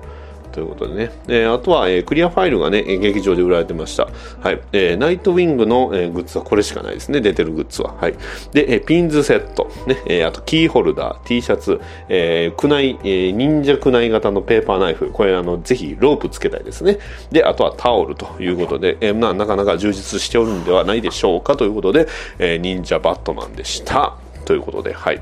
[0.56, 1.10] ということでね。
[1.28, 4.08] えーあとは、えークリアファイルがね、劇場で売られてました。
[4.40, 4.60] はい。
[4.72, 7.20] えーナイトウィングの、えーグッズはこれしかないですね。
[7.20, 7.94] 出てるグッズは。
[8.00, 8.14] はい。
[8.52, 9.70] で、えーピンズセット。
[9.86, 9.98] ね。
[10.06, 11.78] えーあと、キーホルダー、T シャツ、
[12.08, 15.10] えー、クナイ、えー忍者クナイ型のペーパーナイフ。
[15.10, 16.98] これ、あの、ぜひ、ロープつけたいですね。
[17.30, 24.14] で、あとはタオルということで、えーな、なかなか充実しておるんではないでしょうかということで、えー忍者バットマンでした。
[24.46, 25.20] ということで、はい。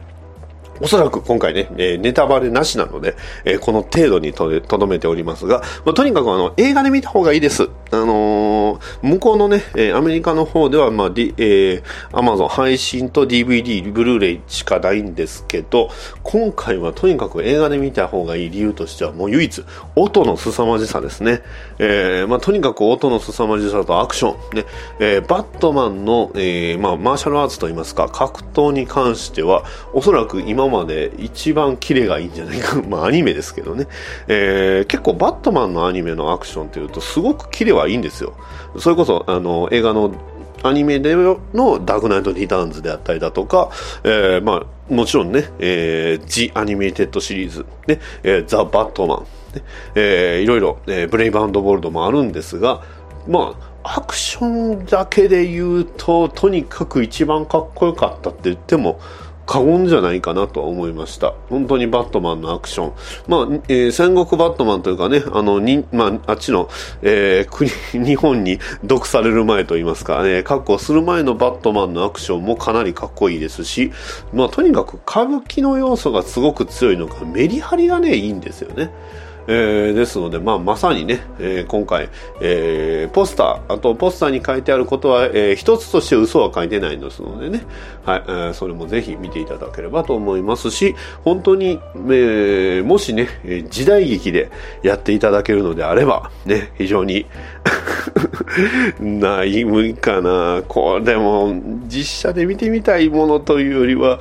[0.80, 7.68] おそらく今回ね、えーネタバレなしなので、えーこの程度にとどめておりますが、まあとにかくあの、映画で見た方がいいです。
[7.94, 9.62] あのー向こうのね、
[9.94, 11.82] アメリカの方では、まあ、D えー、
[12.12, 15.90] Amazon 配信と DVD、ブルーレイしかないんですけど、
[16.22, 19.64] 今回はとにかく映画で見た方がいい理由としては、もう唯一、
[19.94, 21.42] 音の凄まじさですね。
[21.78, 24.64] えーまあ、とにかく音の凄まじさとアクション、ね、
[24.98, 32.80] えーバットマンの、えーまあ、マーシャルアーツといいますか、格闘に関しては、おそらく今まで一番キレがいいんじゃないか。
[32.88, 33.86] まあ、アニメですけどね。
[34.28, 38.34] えー結構バットマンのアニメのアクションっていうと、すごくキレはいいんですよ。
[38.78, 40.12] それこそ、あの、映画の
[40.62, 41.38] アニメでの
[41.84, 43.70] ダークナイト・リターンズであったりだとか、
[44.02, 49.18] えー、まあ、もちろんね、えー、ジ・アニメイテッドシリーズ、ね、えー、ザ・バットマン、
[49.56, 49.62] ね、
[49.94, 52.82] えー、いろいろ、えー、ブレイブボールドもあるんですが、
[53.28, 58.98] まあ、アクションだけで言うと、とにかく一番かっこよかったって言っても、
[59.46, 61.34] 過言じゃないかなとは思いました。
[61.50, 62.92] 本当にバットマンのアクション。
[63.28, 66.68] まあ、えー、戦国バットマンというかね、あの、に、まあ、あっちの、
[67.02, 67.70] えー、国、
[68.04, 73.92] 日本に毒される前と言いますか、ね、確保する前のバットマンのアクションもかなりかっこいいですし、
[74.32, 78.90] まあ、とにかく歌舞伎の要素がすごく強いのか、メリハリがね、いいんですよね。
[79.46, 82.08] えー、ですので、まあ、まさにね、えー、今回、
[82.40, 87.64] えー、ポスター、あとポスターに書いてあることは、えー、一つとして嘘は書いてないですのでね、
[88.04, 93.28] はい、えー、それもぜひ見ていただければと思いますし、本当に、えー、もしね、
[93.70, 94.50] 時代劇で
[94.82, 97.26] やっていただけるのであれば、ね、非常に
[99.00, 100.62] ない無かな。
[100.66, 101.54] これも、
[101.86, 104.20] 実写で見てみたいものというよりは、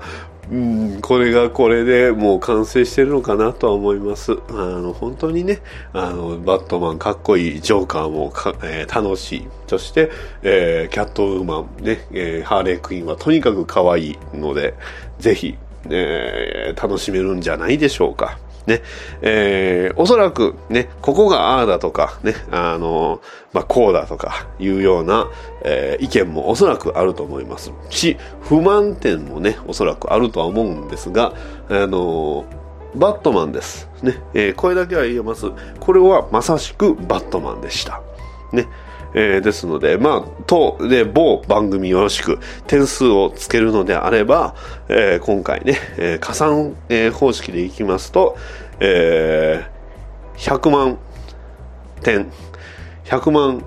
[0.53, 0.55] う
[0.97, 4.33] ん、これがこれでもう完成してるのかなとは思います。
[4.49, 5.61] あの、本当にね、
[5.93, 9.47] あの、バットマンかっこいい、ジョーカーもか、えー、楽しい。
[9.65, 10.11] そして、
[10.43, 14.75] えー、キャットウーマン、ね、えー、ハーレークイーンはとにかく可愛いので、
[15.17, 15.57] ぜひ、
[15.89, 18.37] えー、楽しめるんじゃないでしょうか。
[18.65, 18.81] ね、
[19.21, 25.29] えー、おそらくね、ここがああだとか、ね、あの、まあ、こうだとかいうような、
[25.63, 31.33] えー、意見もおそらくあると思いますし、不満点もね、おそらくあるとは思うんですが、
[31.69, 32.45] あの、
[32.95, 33.89] バットマンです。
[34.01, 35.47] ね、えー、これだけは言えます。
[35.79, 38.01] これはまさしくバットマンでした。
[38.51, 38.67] ね。
[39.13, 44.55] えー、ですので、まあ、と、で、某番組よろしく点数をつけるのであれば、
[44.89, 48.37] えー、今回ね、えー、加算、えー、方式でいきますと、
[48.79, 50.97] えー、100万
[52.01, 52.31] 点、
[53.05, 53.65] 100万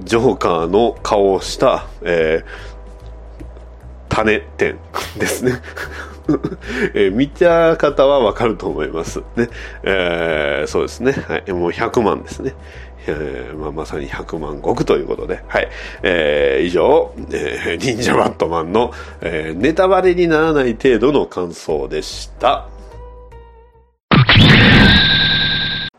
[0.00, 4.78] ジョーカーの顔をした、えー、種点
[5.18, 5.60] ですね。
[6.94, 9.20] えー、見た方はわかると思います。
[9.36, 9.48] ね。
[9.82, 11.12] えー、そうですね。
[11.12, 11.52] はい。
[11.52, 12.54] もう100万ですね。
[13.08, 15.68] えー、まあ、まさに100万石ということで、はい。
[16.02, 22.68] えー、以上、えー、忍者バットマンの、えー、ネタバレにならない程度の感想でした。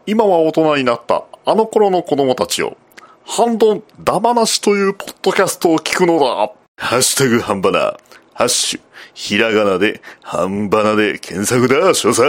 [0.05, 2.77] 今は大人になったあの頃の子供たちを、
[3.25, 6.51] 半ドダマなしというポッドキャストを聞くのだ。
[6.77, 7.97] ハッシュタグ半ばな。
[8.33, 8.81] ハッシュ、
[9.13, 12.23] ひらがなで、半ばなで検索だ、少佐。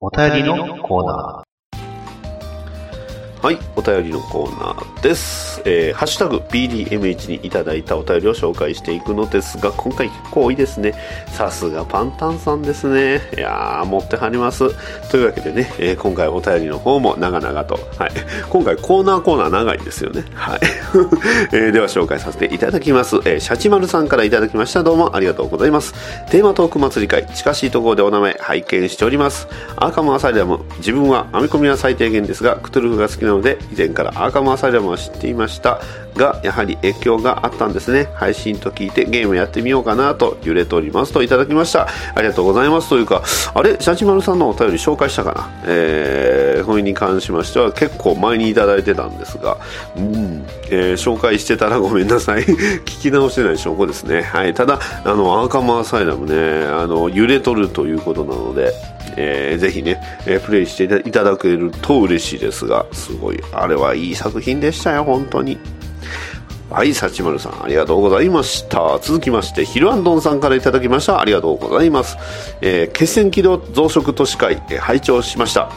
[0.00, 1.53] お便りのコーナー。
[3.44, 5.60] はい、お便りのコーナーです。
[5.66, 10.94] えー、ハッシュタグ BDMH にいただいたお便りを紹介していくのですが、今回結構多いですね。
[11.28, 13.20] さすがパンタンさんですね。
[13.36, 14.70] いやー、持ってはります。
[15.10, 18.12] というわけでね、えー、今回お便りの方も長々と、はい。
[18.48, 20.24] 今回コーナーコーナー長いですよね。
[20.32, 20.60] はい。
[21.52, 23.16] えー、では紹介させていただきます。
[23.26, 24.82] えー、シャチマルさんからいただきました。
[24.82, 25.92] どうもありがとうございます。
[26.30, 29.48] テーマトーク祭り会、近しいところでお名前拝見しております。
[29.76, 35.80] アーカムアサイダム、自分は編み込みは最低限ですが、クトゥルフが好きなので以前からアーカムアサイラムは知っていました。
[36.14, 38.08] がやはり影響があったんですね。
[38.14, 41.88] 配信と聞いてゲームやってみようかなと揺れておりますといただきました。
[42.14, 42.88] ありがとうございます。
[42.88, 43.22] というか
[43.54, 43.76] あれ？
[43.80, 45.50] シャチマルさんのお便り紹介したかな？
[45.66, 49.58] えー、これに関しましては結構前にいただいてたんですが。
[49.96, 52.44] うん、えー、紹介してたら ごめんなさい。
[52.84, 54.22] 聞き直してない証拠ですね。
[54.22, 54.54] はい。
[54.54, 58.72] ただあのアーカムアサイラムねあの揺れとるということなので
[59.16, 65.58] えー、ぜひね、え、プレイしていただけると嬉しいですが、すごい、あれはいい作品でしたよ、本当に。
[66.70, 68.98] はい、幸丸さん、ありがとうございました。
[69.00, 71.20] 続きまして、ヒルアンドンさんからいただきました。
[71.20, 72.16] ありがとうございます。
[72.60, 75.70] えー、決戦軌道増殖都市会、えー、拝聴しました。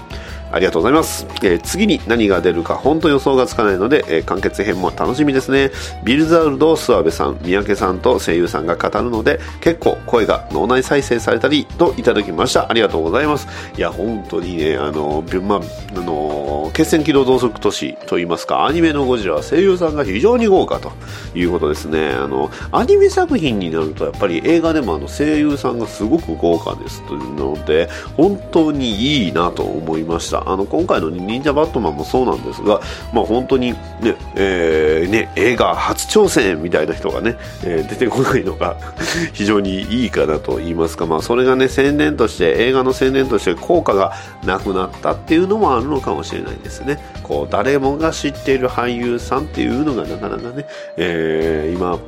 [0.51, 1.25] ありがとうございます。
[1.43, 5.71] えー、次に何が出るか本当予想がつかないので、えー、完結編も楽しみですね。
[6.03, 12.69] ビルザウルド、諏訪部さん、三宅さんと声優さんが語るので、結構声が脳内再生されたりといただきました。
[12.69, 13.47] ありがとうございます。
[13.77, 15.61] いや、本当にね、あの、まあ、
[15.95, 20.91] あの、決戦機動同族都市といいますか、アニメのゴジラは声優さんが非常に豪華と
[21.35, 22.11] いうことですね。
[22.11, 30.36] あの、アニメ作品になるとやっぱり映画でもあの声優さんがすごく豪華ですというので、本当にいいなと思いました。
[30.45, 32.81] あの今回の忍者バットマンもそうなんですが、
[33.13, 38.77] まあ、本当にね、えー、ね、映画初挑戦みたいな人がね、えー、出てこないのが
[39.33, 44.13] 非常にいいかなと言いますか、まあ、それがね、宣伝として、映画の宣伝として効果が
[44.45, 46.99] なくなったっていうのもあるのかもしれないですね。
[47.23, 50.65] こう、誰もが知っている俳優さんっていうのがなかなかね、
[50.97, 51.99] えー、今、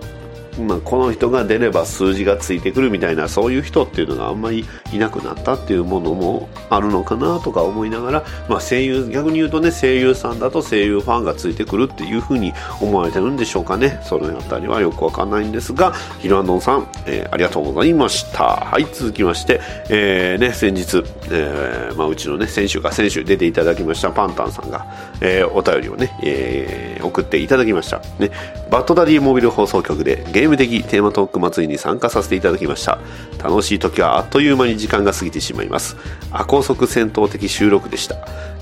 [0.68, 14.00] まあ、この人が出れば数字がついてくるみたいなそういう人っていうのがあんまりいなくなったっていうものもあるのかなとか思いながら、まあ、声優逆に言うとね声優さんだと声優ファンがついてくるっていうふうに思われてるんでしょうかね。
[14.04, 18.44] その辺りはよくわかんないんですがヒロアンドンさん、えーありがとうございました。
[18.44, 24.86] はい続きまして、えーね、先日、えーまあ、うちのね先週か先週出ていただきましたパンタンさんが、
[25.22, 28.02] えーお便りをね、えー送っていただきました。
[28.20, 28.30] ね
[28.70, 33.00] バッドダディモビル放送局でゲーム的テーマトーク祭りに参加させていただきました。
[33.42, 35.96] 楽しい時はあっという間に時間が過ぎてしまいます。
[36.32, 38.16] ア高速戦闘的収録でした。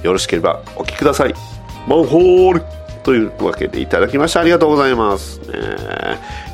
[0.03, 1.33] よろしければお聴きください。
[1.87, 2.63] マンホール
[3.07, 5.57] というわけでいただきましてありがとうございます、ね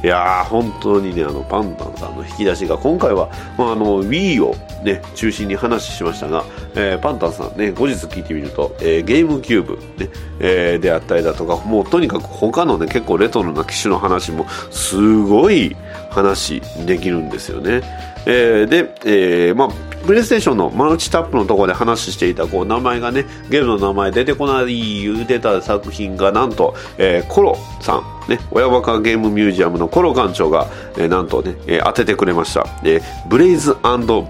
[0.03, 6.43] いや本当にねあのパンタンさんの引き出しが今回は、まあ、あの Wii をね中心に話しましたが、
[6.75, 15.75] えーパンタンさんね後日聞いてみると、えーゲームキューブ、ねえーであったりだとかもうとにかく他のね結構レトロな機種の話もすごい
[16.11, 17.81] 話できるんですよね。
[18.25, 30.67] えーで、えーまあプレイステーションのマルチタップのところで話していたこう名前がねゲームの名前出てこない言うてた作品がなんと、えーコロさんね親バカゲームミュージアムのコロ館長が、
[30.97, 33.77] えーなんとね、えー当ててくれました、えーブレイズ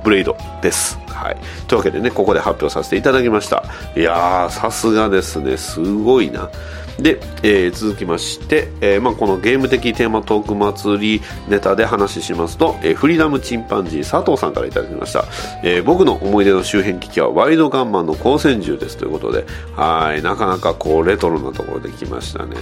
[0.04, 1.00] ブレイドです。
[1.08, 1.38] はい、
[1.68, 3.64] というわけでねここで発表させていただきました。
[3.96, 5.58] いやーさすがですね。
[5.58, 6.50] すごいな。
[7.00, 15.26] で、えー続きまして、えーまあ、このゲーム的テーマトーク祭りネタで話しますと、えーフリーダムチンパンジー佐藤さんからいただきました、
[15.64, 18.98] えー僕の思い出の周辺機器はワイドガンマンの光線銃です。
[18.98, 22.56] ということではいなかなかこうレトロなところで来ましたね、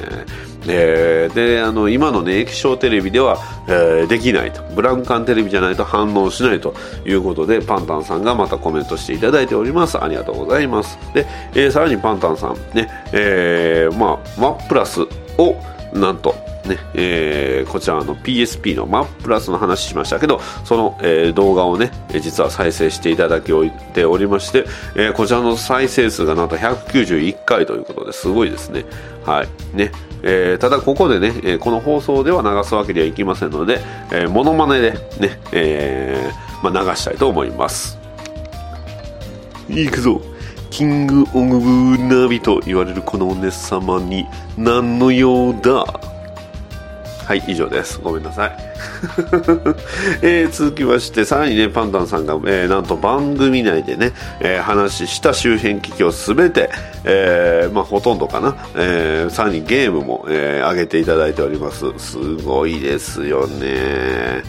[0.68, 4.62] えーであの今のね液晶テレビでは、えーできないと。
[4.76, 6.74] ブラウン管テレビじゃないと反応しないと。
[7.06, 10.02] いうことでパンタンさんがまたコメントしていただいております。
[10.02, 10.98] ありがとうございます。
[11.14, 15.01] で、えーさらにパンタンさんね、えーまあマップラス
[15.38, 15.55] を
[15.93, 21.91] なんとねえーこちらの PSP のマップラスの話しましたけどその、えー動画をね
[22.22, 24.65] 実は再生していただきおいておりまして、
[24.95, 28.86] えーこちらの再生数がなんと191回ということですごいですね。
[29.26, 29.78] はい。
[29.78, 29.91] ね。
[30.24, 33.80] えただここでね、えこの放送では流すわけにはいきませんので、
[34.11, 37.97] えー、モノマネでね、えまあ、流したいと思います。
[39.69, 40.22] いくぞ。
[40.72, 44.26] キング・オブ・ナビと言われるこのお姉様に
[44.57, 45.86] 何の用だ？
[47.26, 47.99] はい以上です。
[48.01, 48.57] ごめんなさい、
[50.22, 56.69] えー続きましてさらにねパンタンさんが、えーなんと番組内でね、えー話した周辺機器を全て、
[57.05, 61.86] えーまあ、ほとんどかな、えーさらにゲームも、えー上げていただいております。
[61.97, 64.43] すごいですよね。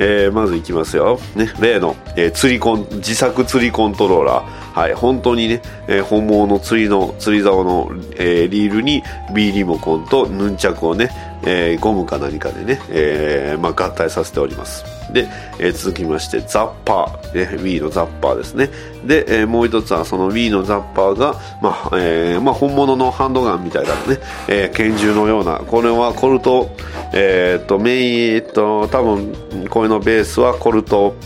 [0.00, 4.44] えーまずいきますよ、ね、例の、えー釣りコン自作釣りコントローラー、
[4.78, 9.02] はい、本当にね、えー本物の釣りの釣り竿の、えーリールに
[9.34, 11.10] B リモコンとヌンチャクをね、
[11.42, 14.84] えーゴムか何かでね、えーまあ、合体させております。
[15.12, 15.26] で、
[15.58, 18.70] えー続きましてザッパー、ね、Wii のザッパーですね。
[19.04, 26.70] で、えーもう一つはその Wii のザッパーが、まあえーまあ、本物のハンドガンみたいなね、えー拳銃のようなこれはコルト
[27.12, 31.16] えーっとメインえーっと多分これのベースはコルト、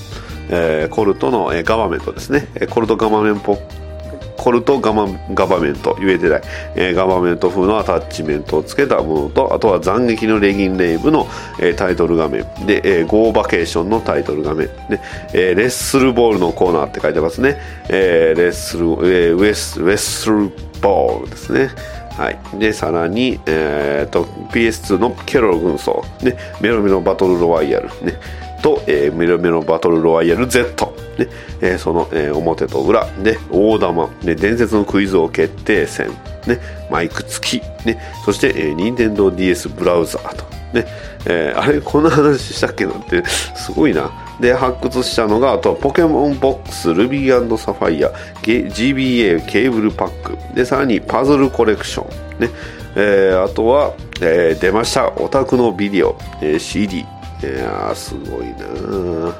[0.50, 2.48] えーコルトの、えーガバメントですね。
[2.54, 3.58] えーコルトガバメンポ。
[4.36, 6.42] コルトガマガバメント言えてない、
[6.74, 11.28] えーガバメント風のアタッチメントをつけたものとあとは斬撃のレギンレイブの、
[11.60, 12.42] えータイトル画面。
[12.66, 14.66] で、えーゴーバケーションのタイトル画面。
[14.88, 15.00] で、
[15.32, 21.70] えーレッスルボールのコーナーって書いてますね、えーレッスル、えーウェスウェッスルボールですね。
[22.16, 28.14] はい、でさらに、えー、と PS2 のケロロ軍曹、ね、メロメロバトルロワイヤル、ね、
[28.62, 31.28] と、えーメロメロバトルロワイヤル Z、ね
[31.60, 33.06] えーその、えー表と裏。
[33.22, 36.10] で大玉、ね、伝説のクイズ王決定戦、
[36.46, 36.58] ね、
[36.90, 40.86] マイク付き、ね、そして、えー、NintendoDS ブラウザーと、ね
[41.26, 44.10] えーあれこんな話したっけなんてすごいな。
[44.40, 48.08] で発掘したのがあとはポケモンボックスルビーサファイア
[48.42, 50.54] GBA ケーブルパック。
[50.54, 52.06] でさらにパズルコレクショ
[52.38, 52.40] ン。
[52.40, 52.50] ね
[52.96, 57.04] えーあとは、えー出ましたオタクのビデオ、えー CD
[57.42, 59.34] えーあーすごいな。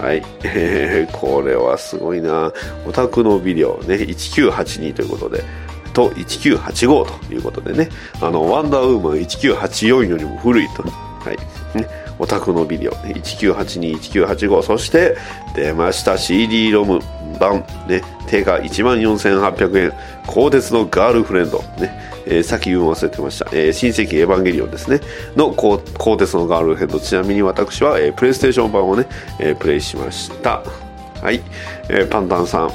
[0.00, 2.52] はい、え ーこれはすごいな。
[2.86, 5.44] オタクのビデオね1982ということで
[5.92, 7.88] と1985ということでね。
[8.20, 10.82] あのワンダーウーマン1984よりも古いと。
[10.82, 10.90] は
[11.32, 11.78] い。
[11.78, 11.86] ね。
[12.18, 15.16] オタクのビデオね19821985そして
[15.56, 17.00] 出ました CD ロム
[17.38, 18.02] 版ね。
[18.28, 19.92] 定価1万4800円。
[20.26, 22.11] 鋼鉄のガールフレンドね。
[22.26, 25.00] えーさっき言う忘れてました、えー新世紀エヴァンゲリオンですね。
[25.36, 27.00] のコーテスのガールヘッド。
[27.00, 29.06] ちなみに私は、えープレイステーション版をね、
[29.38, 30.62] えープレイしました。
[31.22, 31.42] はい、
[31.88, 32.70] えーパンタンさん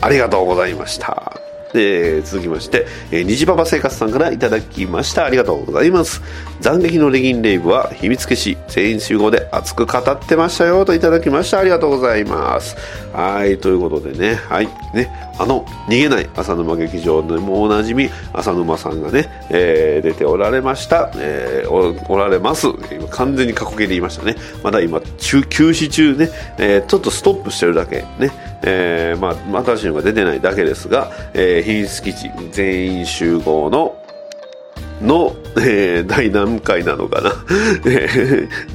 [0.00, 1.43] ありがとうございました。
[1.74, 5.24] えー、続きまして、えー、虹パパ生活さんからいただきました。
[5.24, 6.22] ありがとうございます。
[6.62, 11.58] 斬撃のレギンレイブは秘密消し、全員集合で熱く語ってましたよといただきました。
[11.58, 12.76] ありがとうございます。
[13.12, 21.10] はい、ということでね、はい、ね、あの、逃げない浅沼劇場でもおなじみ、浅沼さんがね、えー、出ておられました。
[21.16, 22.68] えー、おられます。
[22.92, 24.36] 今完全に過去形で言いましたね。
[24.62, 28.30] まだ今、中休止中ね、えー、ちょっとストップしてるだけ、ね、
[28.66, 34.00] えー、まあ、新しいのが出てないだけですが、えー、品質基地全員集合の
[35.02, 37.32] の、えー、第何回なのかな？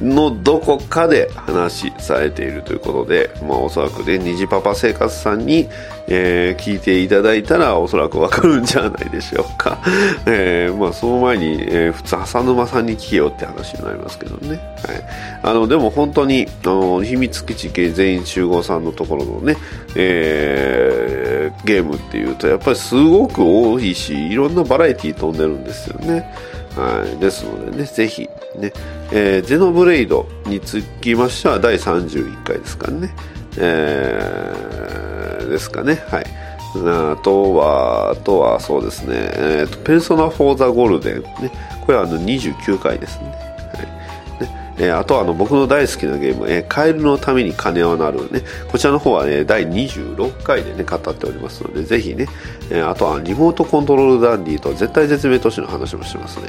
[0.00, 5.68] のどこかで話されているということで、まあ、おそらくね、虹パパ生活さんに、
[6.12, 9.78] えー、聞いていただいたらおそらくわかるんじゃないでしょうか。
[10.26, 14.60] えー、まあ、その前に、えー、普通、浅沼さんに聞けよって話になりますけどね。
[14.84, 15.04] はい。
[15.42, 19.56] あの、でも本当に、あの、秘密基地系全員集合さんのところのね、
[19.94, 26.28] えー、ゲームっていうと、やっぱりすごく多いし、いろんなバラエティ飛んでるんですよね。
[26.76, 27.20] はい。
[27.20, 28.72] ですのでね、ぜひ、ね、
[29.12, 33.14] えー、ゼノブレイドにつきましては第31回ですからね。
[33.56, 35.09] えー、
[35.50, 36.02] ですかね。
[36.08, 36.24] はい。
[36.76, 41.22] あとは、あとはそうですね、えーと、ペルソナ4ザゴールデン。
[41.42, 41.50] ね。
[41.84, 43.26] これはあの29回ですね。
[43.26, 43.82] は
[44.40, 44.44] い。
[44.44, 48.42] ねえー、あとはあの僕の大好きなゲーム、えー、カエルのために金はなるね。
[48.70, 52.28] こちらの方はね、第26回でね、語っておりますので、ぜひね、
[52.70, 56.48] えー、あとはリモートコントロールダンディと絶対絶命都市の話もしてますね。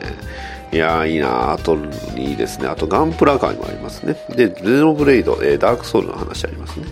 [0.72, 1.76] いやいいなあと
[2.16, 2.68] いいですね。
[2.68, 4.16] あとガンプラカーにもありますね。
[4.30, 6.86] で、ゼノブレイド、えー、ダークソウルの話ありますね。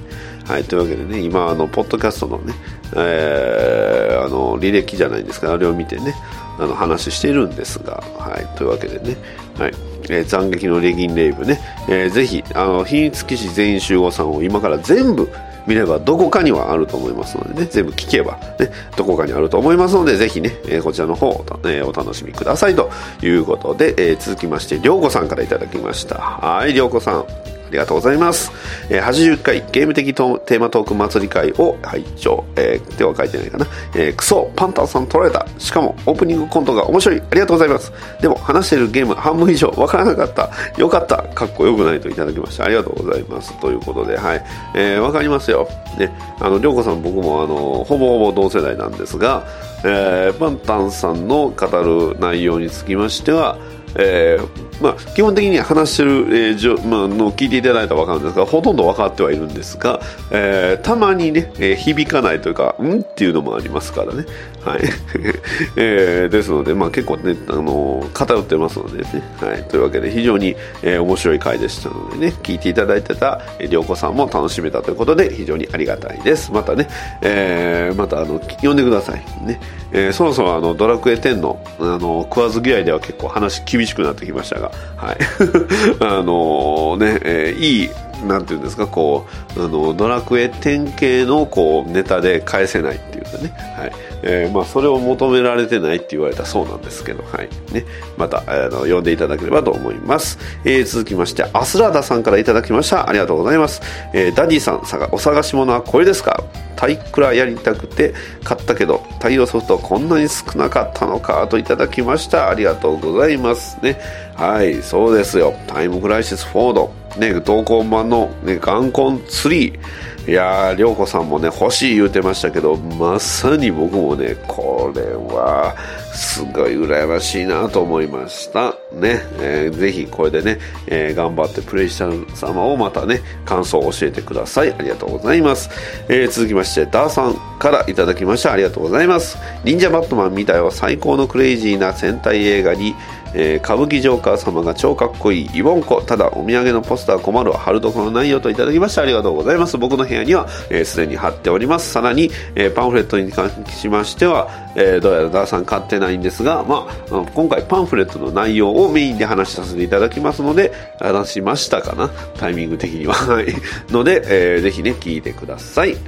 [0.50, 2.56] はい、というわけでね、今、あの、ポッドキャストのね、
[2.96, 6.16] えー、あの、履歴じゃないんですが、あれを見てね、
[6.58, 9.16] あの、話しているんですが、はい、というわけでね、
[9.60, 9.72] はい、
[10.10, 15.30] えー、斬撃のレギンレイブね、えー、ぜひ、あの、秘密基地全員集合さんを今から全部、
[15.68, 22.90] 見ればどこかにはあると思いますのでね、全部聞けば、ね、どこかにあると思いますので、ぜひね、えー、こちらの方、えー、お楽しみくださいと
[23.22, 26.16] いうことで、えー、続きまして、りょうこさんからいただきました。
[26.16, 27.59] はい、りょうこさん。
[27.70, 28.52] ありがとうございます。
[28.90, 32.44] えー、80回ゲーム的テーマトーク祭り会を拝聴。
[32.56, 33.68] えー、では書いてないかな。
[33.96, 35.46] えー、クソ、パンタンさん取られた。
[35.60, 37.22] しかもオープニングコントが面白い。
[37.22, 37.92] ありがとうございます。
[38.22, 40.50] でも話してるゲーム半分以上わからなかった。
[40.78, 41.18] よかった。
[41.18, 42.66] かっこよくないといただきました。
[42.66, 43.60] ありがとうございます。
[43.60, 44.44] ということで、はい。
[44.74, 45.68] えー、わかりますよ。
[46.00, 46.12] ね。
[46.40, 49.46] あの、りょうこさん僕もあの、ほぼほぼ同世代なんですが、
[49.84, 53.58] えー、パンタンさんの語る内容につきましては、
[53.96, 60.00] えーまあ、基本的に話してる、えーじょまあ、の聞いていただいたら分かるんですがほとんど分かってはいるんですが、
[60.32, 64.26] えーたまにね、えー響かないというかうんっていうのもありますからね、
[64.64, 64.82] はい。
[65.76, 76.52] えーですので、まあ、結構ね、あのー偏ってますのでね、はい、というわけで非常に、えー面白い回でしたのでね聞いていただいてたえー涼子さんも楽しめたということで非常にありがたいです。
[76.52, 76.88] またね、
[77.22, 79.46] えーまたあの呼んでください。
[79.46, 79.60] ね、
[79.92, 85.18] えーそろそろあのドラクエ10のあの食わず嫌いでは結構話厳しくなってきましたが、はい、
[86.02, 87.90] あのね、えーいい
[88.26, 89.26] なんていうんですかこ
[89.58, 93.92] うあのドラクエ10系のこうネタで返せないっていうかね、はい。
[94.22, 97.50] えーまあ、それを求められてないって言われたそうなんですけど、はい。
[97.74, 97.86] ね、
[98.18, 103.08] またあの呼んでいただければと思います、えー続きましてアスラーダさんからいただきました。
[103.08, 103.82] ありがとうございます、
[104.14, 106.44] えーダディさんさお探し物はこれですか？
[106.76, 108.14] タイクラやりたくて
[108.44, 112.50] 買ったけど対応ソフトこんなに少なかったのかといただきました。
[112.50, 113.78] ありがとうございます。
[113.82, 114.00] ね。
[114.36, 114.82] はい。
[114.82, 115.54] そうですよ。
[115.68, 116.92] タイムクライシス4ド。
[117.20, 119.80] ね同梱版の、ね、ガンコン3
[120.28, 125.76] いやー涼子さんもね欲しい言うてましたけどまさに僕もねこれは
[126.14, 128.76] すごい羨ましいなと思いました。
[128.92, 134.74] ね、えーぜひこれでね、えー頑張ってプレイした様をまたね感想を教えてください。
[134.74, 135.70] ありがとうございます、
[136.10, 138.52] えー続きましてダーさんからいただきました。
[138.52, 139.38] ありがとうございます。
[139.64, 142.94] 忍者バットマンみたいは最高のクレイジーな戦隊映画に
[143.34, 146.02] えー歌舞伎ジョーカー様が超かっこいいイボンコ。
[146.02, 149.78] ただお土産のポスター困るは春どこの内容といただきましてありがとうございます。
[149.78, 151.92] 僕の部屋にはえーすで、に貼っております。
[151.92, 154.50] さらに、えーパンフレットに関しましては、
[154.82, 162.10] えーどうやらダーさん買ってないんですが、まあ、今回パンフレットの内容をメインで話しさせていただきますので話しましたかな？
[162.38, 163.14] タイミング的には。
[163.28, 163.48] はい。
[163.90, 165.94] ので、えーぜひね聞いてください。
[165.94, 166.00] はい、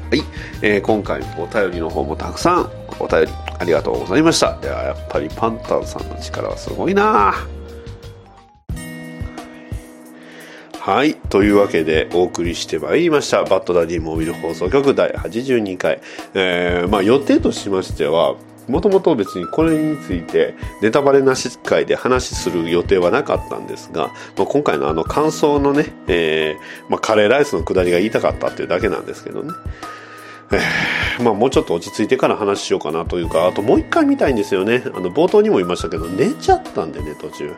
[0.61, 2.69] えー今回お便りの方もたくさん。
[2.99, 3.27] お便り
[3.59, 4.57] ありがとうございました。
[4.61, 7.35] いややっぱりパンタンさんの力はすごいな。
[10.79, 11.15] はい。
[11.29, 13.43] というわけでお送りしてまいりました。
[13.43, 15.99] バッドダディモービル放送局第82回。
[16.33, 18.35] えー、まあ予定としましては、
[18.67, 24.07] もともと別にこれについてネタバレなし会で話する予定はなかったんですが、
[24.37, 29.53] まあ、今回のあの感想のね、えーまあ、カレーライスのくだりが言いたかったっていうだけなんですけどね。
[30.53, 34.83] えーまあ、もうちょっと落ち着いてから話しようかなというかあともう一回見たいんですよね。
[34.93, 37.53] あの冒頭にも言いましたけど寝ちゃったんでね途中。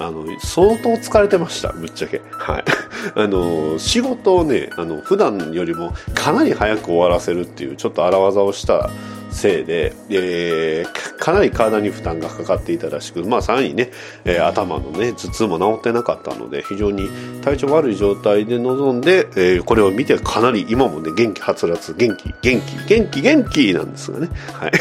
[0.00, 2.20] あの相当疲れてましたぶっちゃけ。
[2.30, 2.64] はい。
[3.14, 8.90] あの仕事をねあの普段よりもかなり早く終わらせるっていうちょっと荒技をした
[9.34, 13.90] せいで、えー、かなり体に負担がかかっていたらしく、まあ、さらにね、
[14.24, 17.08] えー、頭のね頭痛も治ってなかったので非常に
[17.42, 24.28] 体調悪い状態で臨んで、えー、これを見てかなり今もね元気はつらつ元気元気元気元気なんですがね。
[24.52, 24.72] はい。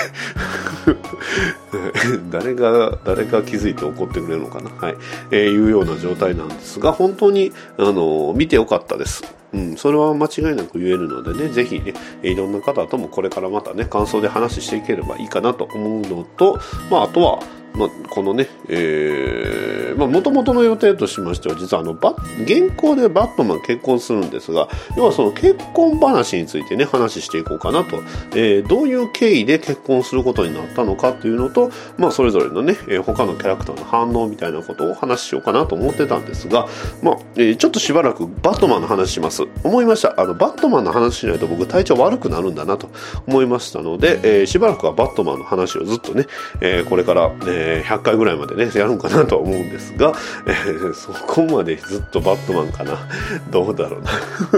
[2.30, 4.70] 誰が誰が気づいて怒ってくれるのかな。
[4.70, 4.96] はい、
[5.32, 9.24] えー、いうような状態なんですが本当にあの見てよかったです。
[9.54, 11.94] うん、それは間違いなく言えるのでね、ぜひね、
[12.24, 16.60] いろんな方ともこれからまたね、感想で話していければいいかなと思うのと、
[16.90, 17.40] まあ、あとは、
[17.76, 27.98] まあ、このね、えー、まあ、元々の予定としましては、実はあの、バ現行でバットマン結婚するんですが、要はその結婚話についてね、話していこうかなと、
[28.32, 36.68] えー、どういう経緯で結婚することになったのかっていうのと、まあ、それぞれのね、えー、他のキャラクターの反応みたいなことを話しようかなと思ってたんですが、
[37.02, 39.44] まあ、えー、ちょっとしばらくバットマンの話します。
[39.64, 40.20] 思いました。
[40.20, 42.90] あの、バットマンの話しないと僕体調悪くなるんだなと
[43.28, 46.28] 思いましたので、えー、しばらくはバットマンの話をずっとね、
[46.62, 50.14] えー、これから、ええー、100回ぐらいまでね、やるんかなと思うんですが、
[50.45, 53.07] えー、そこまでずっとバットマンかな。
[53.49, 54.11] どうだろうな。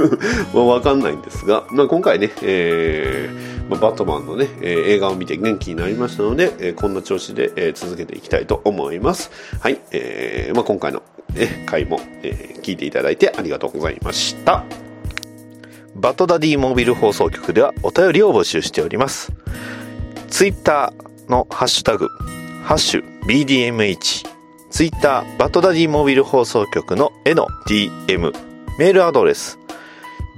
[0.54, 9.30] まあ、わかんないんですが、まあ、今回ね、えー、まあ、バットマンのね、え、映画を見て元気になりましたので、え、こんな調子で、え、続けていきたいと思います。
[9.60, 11.04] はい、え、まあ、今回の、
[11.34, 14.64] ね、回も、え、聞いていただいてありがとうございました。
[15.96, 19.32] バトダディモービル放送局ではお便りを募集しております。
[20.30, 22.10] ツイッターのハッシュタグ、
[22.66, 24.28] ハッシュ BDMH、
[24.72, 28.34] ツイッターバットダディモビル放送局の絵の DM、
[28.80, 29.60] メールアドレス、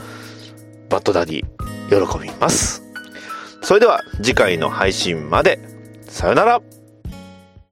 [0.90, 1.46] バッドダディ
[1.90, 2.87] 喜びます。
[3.62, 5.60] それでは次回の配信まで。
[6.10, 6.62] さよなら